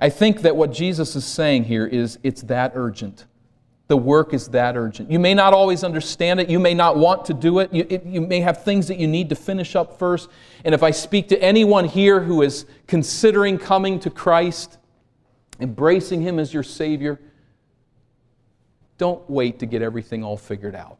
[0.00, 3.26] I think that what Jesus is saying here is it's that urgent.
[3.88, 5.10] The work is that urgent.
[5.10, 6.48] You may not always understand it.
[6.48, 7.72] You may not want to do it.
[7.72, 10.28] You, it, you may have things that you need to finish up first.
[10.64, 14.78] And if I speak to anyone here who is considering coming to Christ,
[15.58, 17.18] embracing Him as your Savior,
[18.96, 20.98] don't wait to get everything all figured out.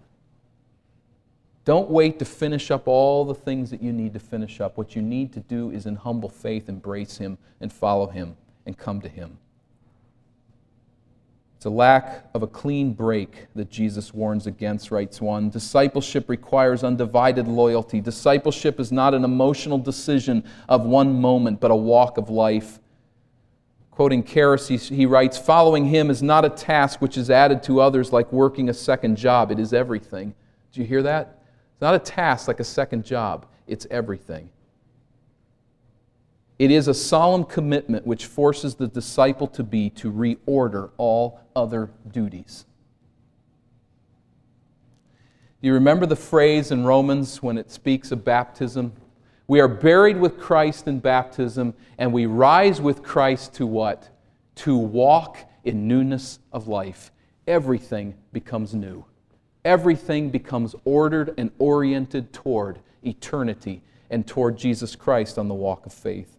[1.65, 4.79] Don't wait to finish up all the things that you need to finish up.
[4.79, 8.77] What you need to do is, in humble faith, embrace Him and follow Him and
[8.77, 9.39] come to Him.
[11.61, 15.51] It's a lack of a clean break that Jesus warns against, writes one.
[15.51, 18.01] Discipleship requires undivided loyalty.
[18.01, 22.79] Discipleship is not an emotional decision of one moment, but a walk of life.
[23.91, 27.83] Quoting Karras, he, he writes Following him is not a task which is added to
[27.83, 30.33] others like working a second job, it is everything.
[30.73, 31.40] Do you hear that?
[31.81, 34.51] It's not a task like a second job, it's everything.
[36.59, 41.91] It is a solemn commitment which forces the disciple to be to reorder all other
[42.13, 42.67] duties.
[45.63, 48.93] Do you remember the phrase in Romans when it speaks of baptism?
[49.47, 54.11] We are buried with Christ in baptism, and we rise with Christ to what?
[54.57, 57.11] To walk in newness of life.
[57.47, 59.07] Everything becomes new.
[59.65, 65.93] Everything becomes ordered and oriented toward eternity and toward Jesus Christ on the walk of
[65.93, 66.37] faith.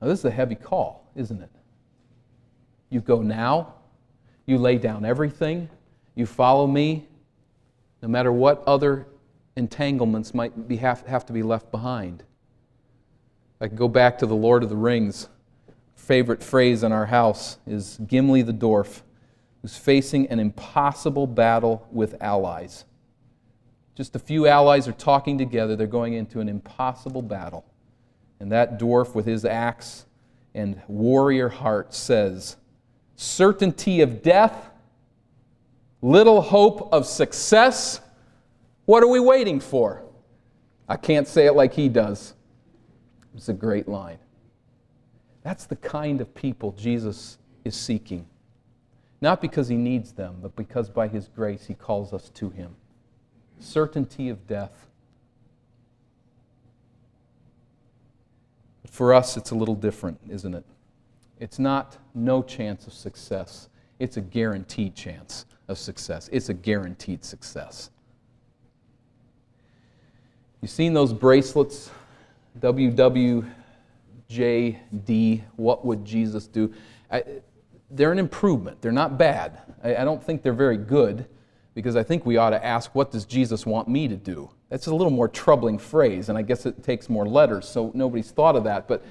[0.00, 1.50] Now, this is a heavy call, isn't it?
[2.90, 3.74] You go now,
[4.46, 5.68] you lay down everything,
[6.14, 7.08] you follow me,
[8.02, 9.06] no matter what other
[9.56, 12.22] entanglements might be, have, have to be left behind.
[13.60, 15.28] I can go back to the Lord of the Rings.
[15.94, 19.00] Favorite phrase in our house is Gimli the dwarf,
[19.66, 22.84] who's facing an impossible battle with allies.
[23.96, 27.64] Just a few allies are talking together, they're going into an impossible battle.
[28.38, 30.06] And that dwarf with his axe
[30.54, 32.58] and warrior heart says,
[33.16, 34.70] Certainty of death,
[36.00, 38.00] little hope of success.
[38.84, 40.04] What are we waiting for?
[40.88, 42.34] I can't say it like he does.
[43.34, 44.18] It's a great line.
[45.42, 48.28] That's the kind of people Jesus is seeking.
[49.26, 52.76] Not because he needs them, but because by his grace he calls us to him.
[53.58, 54.86] Certainty of death,
[58.82, 60.64] But For us, it's a little different, isn't it?
[61.40, 63.68] It's not no chance of success,
[63.98, 66.28] it's a guaranteed chance of success.
[66.30, 67.90] It's a guaranteed success.
[70.60, 71.90] You've seen those bracelets,
[72.60, 73.42] WWJD,
[75.56, 76.72] what would Jesus do?
[77.10, 77.24] I,
[77.90, 78.80] they're an improvement.
[78.80, 79.58] They're not bad.
[79.82, 81.26] I, I don't think they're very good
[81.74, 84.50] because I think we ought to ask, what does Jesus want me to do?
[84.68, 88.30] That's a little more troubling phrase, and I guess it takes more letters, so nobody's
[88.30, 88.88] thought of that.
[88.88, 89.04] But,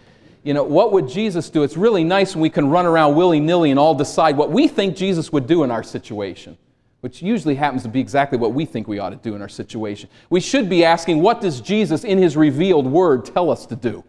[0.44, 1.64] you know, what would Jesus do?
[1.64, 4.68] It's really nice when we can run around willy nilly and all decide what we
[4.68, 6.58] think Jesus would do in our situation,
[7.02, 9.50] which usually happens to be exactly what we think we ought to do in our
[9.50, 10.10] situation.
[10.30, 14.04] We should be asking, what does Jesus in his revealed word tell us to do?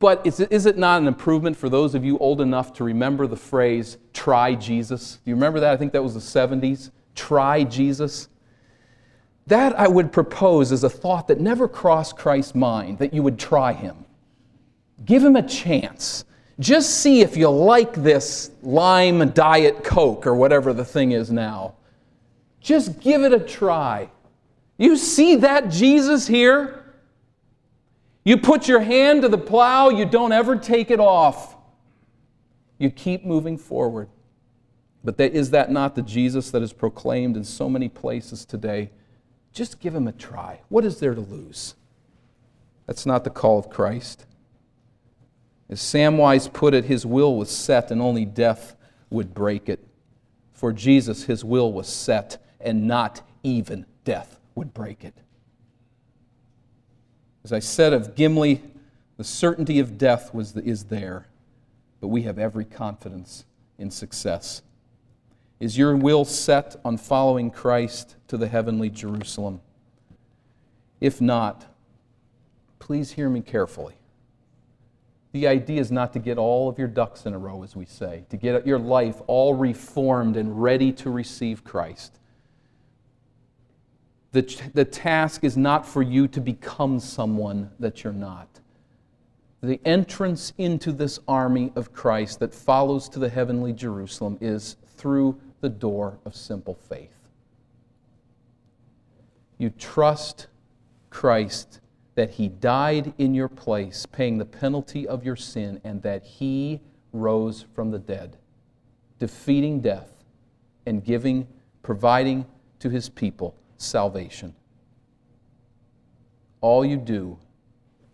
[0.00, 2.84] But is it, is it not an improvement for those of you old enough to
[2.84, 5.18] remember the phrase, try Jesus?
[5.24, 5.72] Do you remember that?
[5.72, 6.90] I think that was the 70s.
[7.14, 8.28] Try Jesus.
[9.48, 13.38] That I would propose as a thought that never crossed Christ's mind that you would
[13.38, 14.04] try him.
[15.04, 16.24] Give him a chance.
[16.60, 21.74] Just see if you like this lime diet Coke or whatever the thing is now.
[22.60, 24.10] Just give it a try.
[24.76, 26.87] You see that Jesus here?
[28.28, 31.56] You put your hand to the plow, you don't ever take it off.
[32.76, 34.10] You keep moving forward.
[35.02, 38.90] But is that not the Jesus that is proclaimed in so many places today?
[39.54, 40.60] Just give him a try.
[40.68, 41.74] What is there to lose?
[42.86, 44.26] That's not the call of Christ.
[45.70, 48.76] As Samwise put it, his will was set and only death
[49.08, 49.82] would break it.
[50.52, 55.14] For Jesus, his will was set and not even death would break it.
[57.48, 58.60] As I said of Gimli,
[59.16, 61.28] the certainty of death was, is there,
[61.98, 63.46] but we have every confidence
[63.78, 64.60] in success.
[65.58, 69.62] Is your will set on following Christ to the heavenly Jerusalem?
[71.00, 71.64] If not,
[72.80, 73.94] please hear me carefully.
[75.32, 77.86] The idea is not to get all of your ducks in a row, as we
[77.86, 82.17] say, to get your life all reformed and ready to receive Christ.
[84.32, 84.42] The,
[84.74, 88.60] the task is not for you to become someone that you're not.
[89.62, 95.40] The entrance into this army of Christ that follows to the heavenly Jerusalem is through
[95.60, 97.14] the door of simple faith.
[99.56, 100.46] You trust
[101.10, 101.80] Christ
[102.14, 106.80] that He died in your place, paying the penalty of your sin, and that He
[107.12, 108.36] rose from the dead,
[109.18, 110.12] defeating death
[110.86, 111.48] and giving,
[111.82, 112.46] providing
[112.78, 114.54] to His people salvation.
[116.60, 117.38] All you do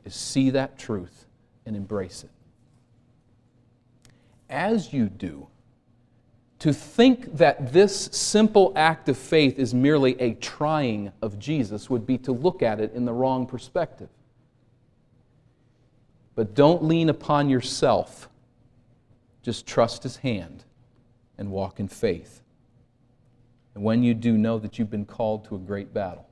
[0.04, 1.26] is see that truth
[1.66, 2.30] and embrace it.
[4.48, 5.48] As you do,
[6.60, 12.06] to think that this simple act of faith is merely a trying of Jesus would
[12.06, 14.08] be to look at it in the wrong perspective.
[16.34, 18.28] But don't lean upon yourself.
[19.42, 20.64] Just trust His hand
[21.36, 22.40] and walk in faith.
[23.74, 26.28] And when you do, know that you've been called to a great battle.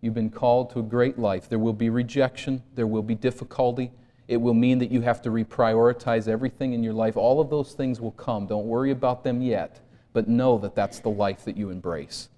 [0.00, 1.48] You've been called to a great life.
[1.48, 3.90] There will be rejection, there will be difficulty.
[4.28, 7.16] It will mean that you have to reprioritize everything in your life.
[7.16, 8.46] All of those things will come.
[8.46, 9.80] Don't worry about them yet,
[10.12, 12.28] but know that that's the life that you embrace.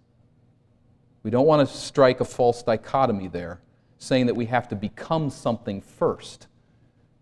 [1.24, 3.60] We don't want to strike a false dichotomy there,
[3.98, 6.46] saying that we have to become something first.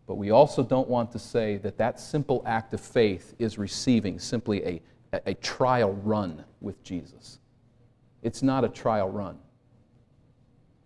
[0.07, 4.19] But we also don't want to say that that simple act of faith is receiving
[4.19, 4.83] simply a
[5.13, 7.39] a trial run with Jesus.
[8.23, 9.39] It's not a trial run.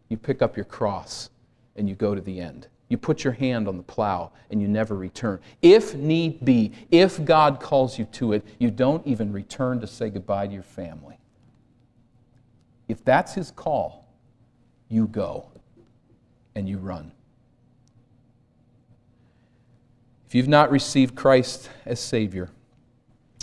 [0.08, 1.30] You pick up your cross
[1.76, 2.68] and you go to the end.
[2.88, 5.40] You put your hand on the plow and you never return.
[5.62, 10.10] If need be, if God calls you to it, you don't even return to say
[10.10, 11.18] goodbye to your family.
[12.88, 14.06] If that's His call,
[14.90, 15.48] you go
[16.54, 17.12] and you run.
[20.26, 22.50] If you've not received Christ as Savior,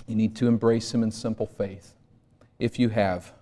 [0.09, 1.93] you need to embrace Him in simple faith.
[2.57, 3.33] If you have,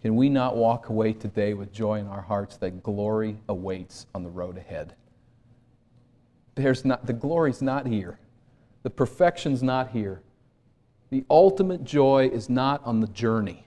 [0.00, 4.22] can we not walk away today with joy in our hearts that glory awaits on
[4.22, 4.94] the road ahead?
[6.54, 8.18] There's not, the glory's not here.
[8.84, 10.22] The perfection's not here.
[11.10, 13.66] The ultimate joy is not on the journey.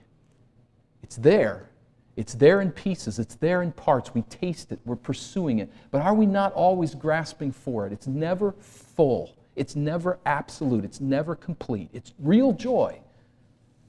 [1.02, 1.68] It's there.
[2.16, 3.18] It's there in pieces.
[3.18, 4.14] It's there in parts.
[4.14, 4.78] We taste it.
[4.84, 5.70] We're pursuing it.
[5.90, 7.92] But are we not always grasping for it?
[7.92, 9.34] It's never full.
[9.54, 11.90] It's never absolute, it's never complete.
[11.92, 13.00] It's real joy.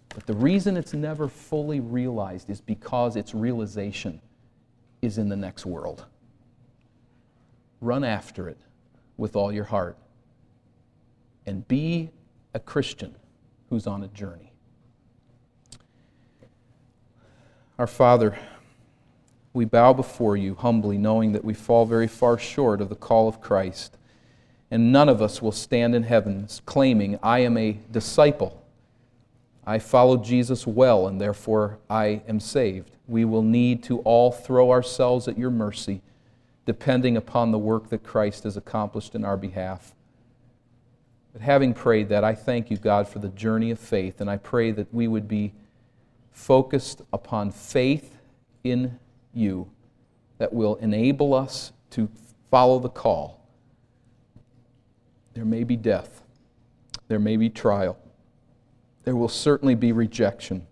[0.09, 4.22] But the reason it's never fully realized is because its realization
[5.01, 6.05] is in the next world.
[7.82, 8.59] Run after it
[9.18, 9.97] with all your heart
[11.45, 12.11] and be
[12.53, 13.16] a Christian
[13.70, 14.51] who's on a journey.
[17.80, 18.38] Our Father,
[19.53, 23.28] we bow before you humbly, knowing that we fall very far short of the call
[23.28, 23.97] of Christ
[24.74, 28.59] and none of us will stand in heaven claiming, I am a disciple.
[29.67, 32.97] I follow Jesus well, and therefore I am saved.
[33.07, 36.01] We will need to all throw ourselves at your mercy,
[36.65, 39.93] depending upon the work that Christ has accomplished in our behalf.
[41.34, 44.38] But having prayed that, I thank you, God, for the journey of faith, and I
[44.38, 45.53] pray that we would be
[46.32, 48.17] focused upon faith
[48.63, 48.97] in
[49.36, 49.69] you
[50.39, 52.09] that will enable us to
[52.49, 53.43] follow the call
[55.34, 56.21] there may be death.
[57.07, 57.97] There may be trial.
[59.03, 60.65] There will certainly be rejection.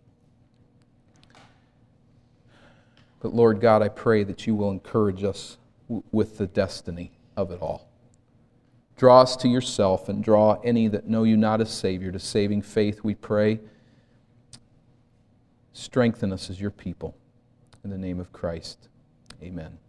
[3.20, 5.58] But Lord God, I pray that you will encourage us
[6.12, 7.88] with the destiny of it all.
[8.98, 12.62] Draw us to yourself and draw any that know you not as Savior to saving
[12.62, 13.60] faith, we pray.
[15.74, 17.16] Strengthen us as your people.
[17.84, 18.90] In the name of Christ,
[19.42, 19.82] amen.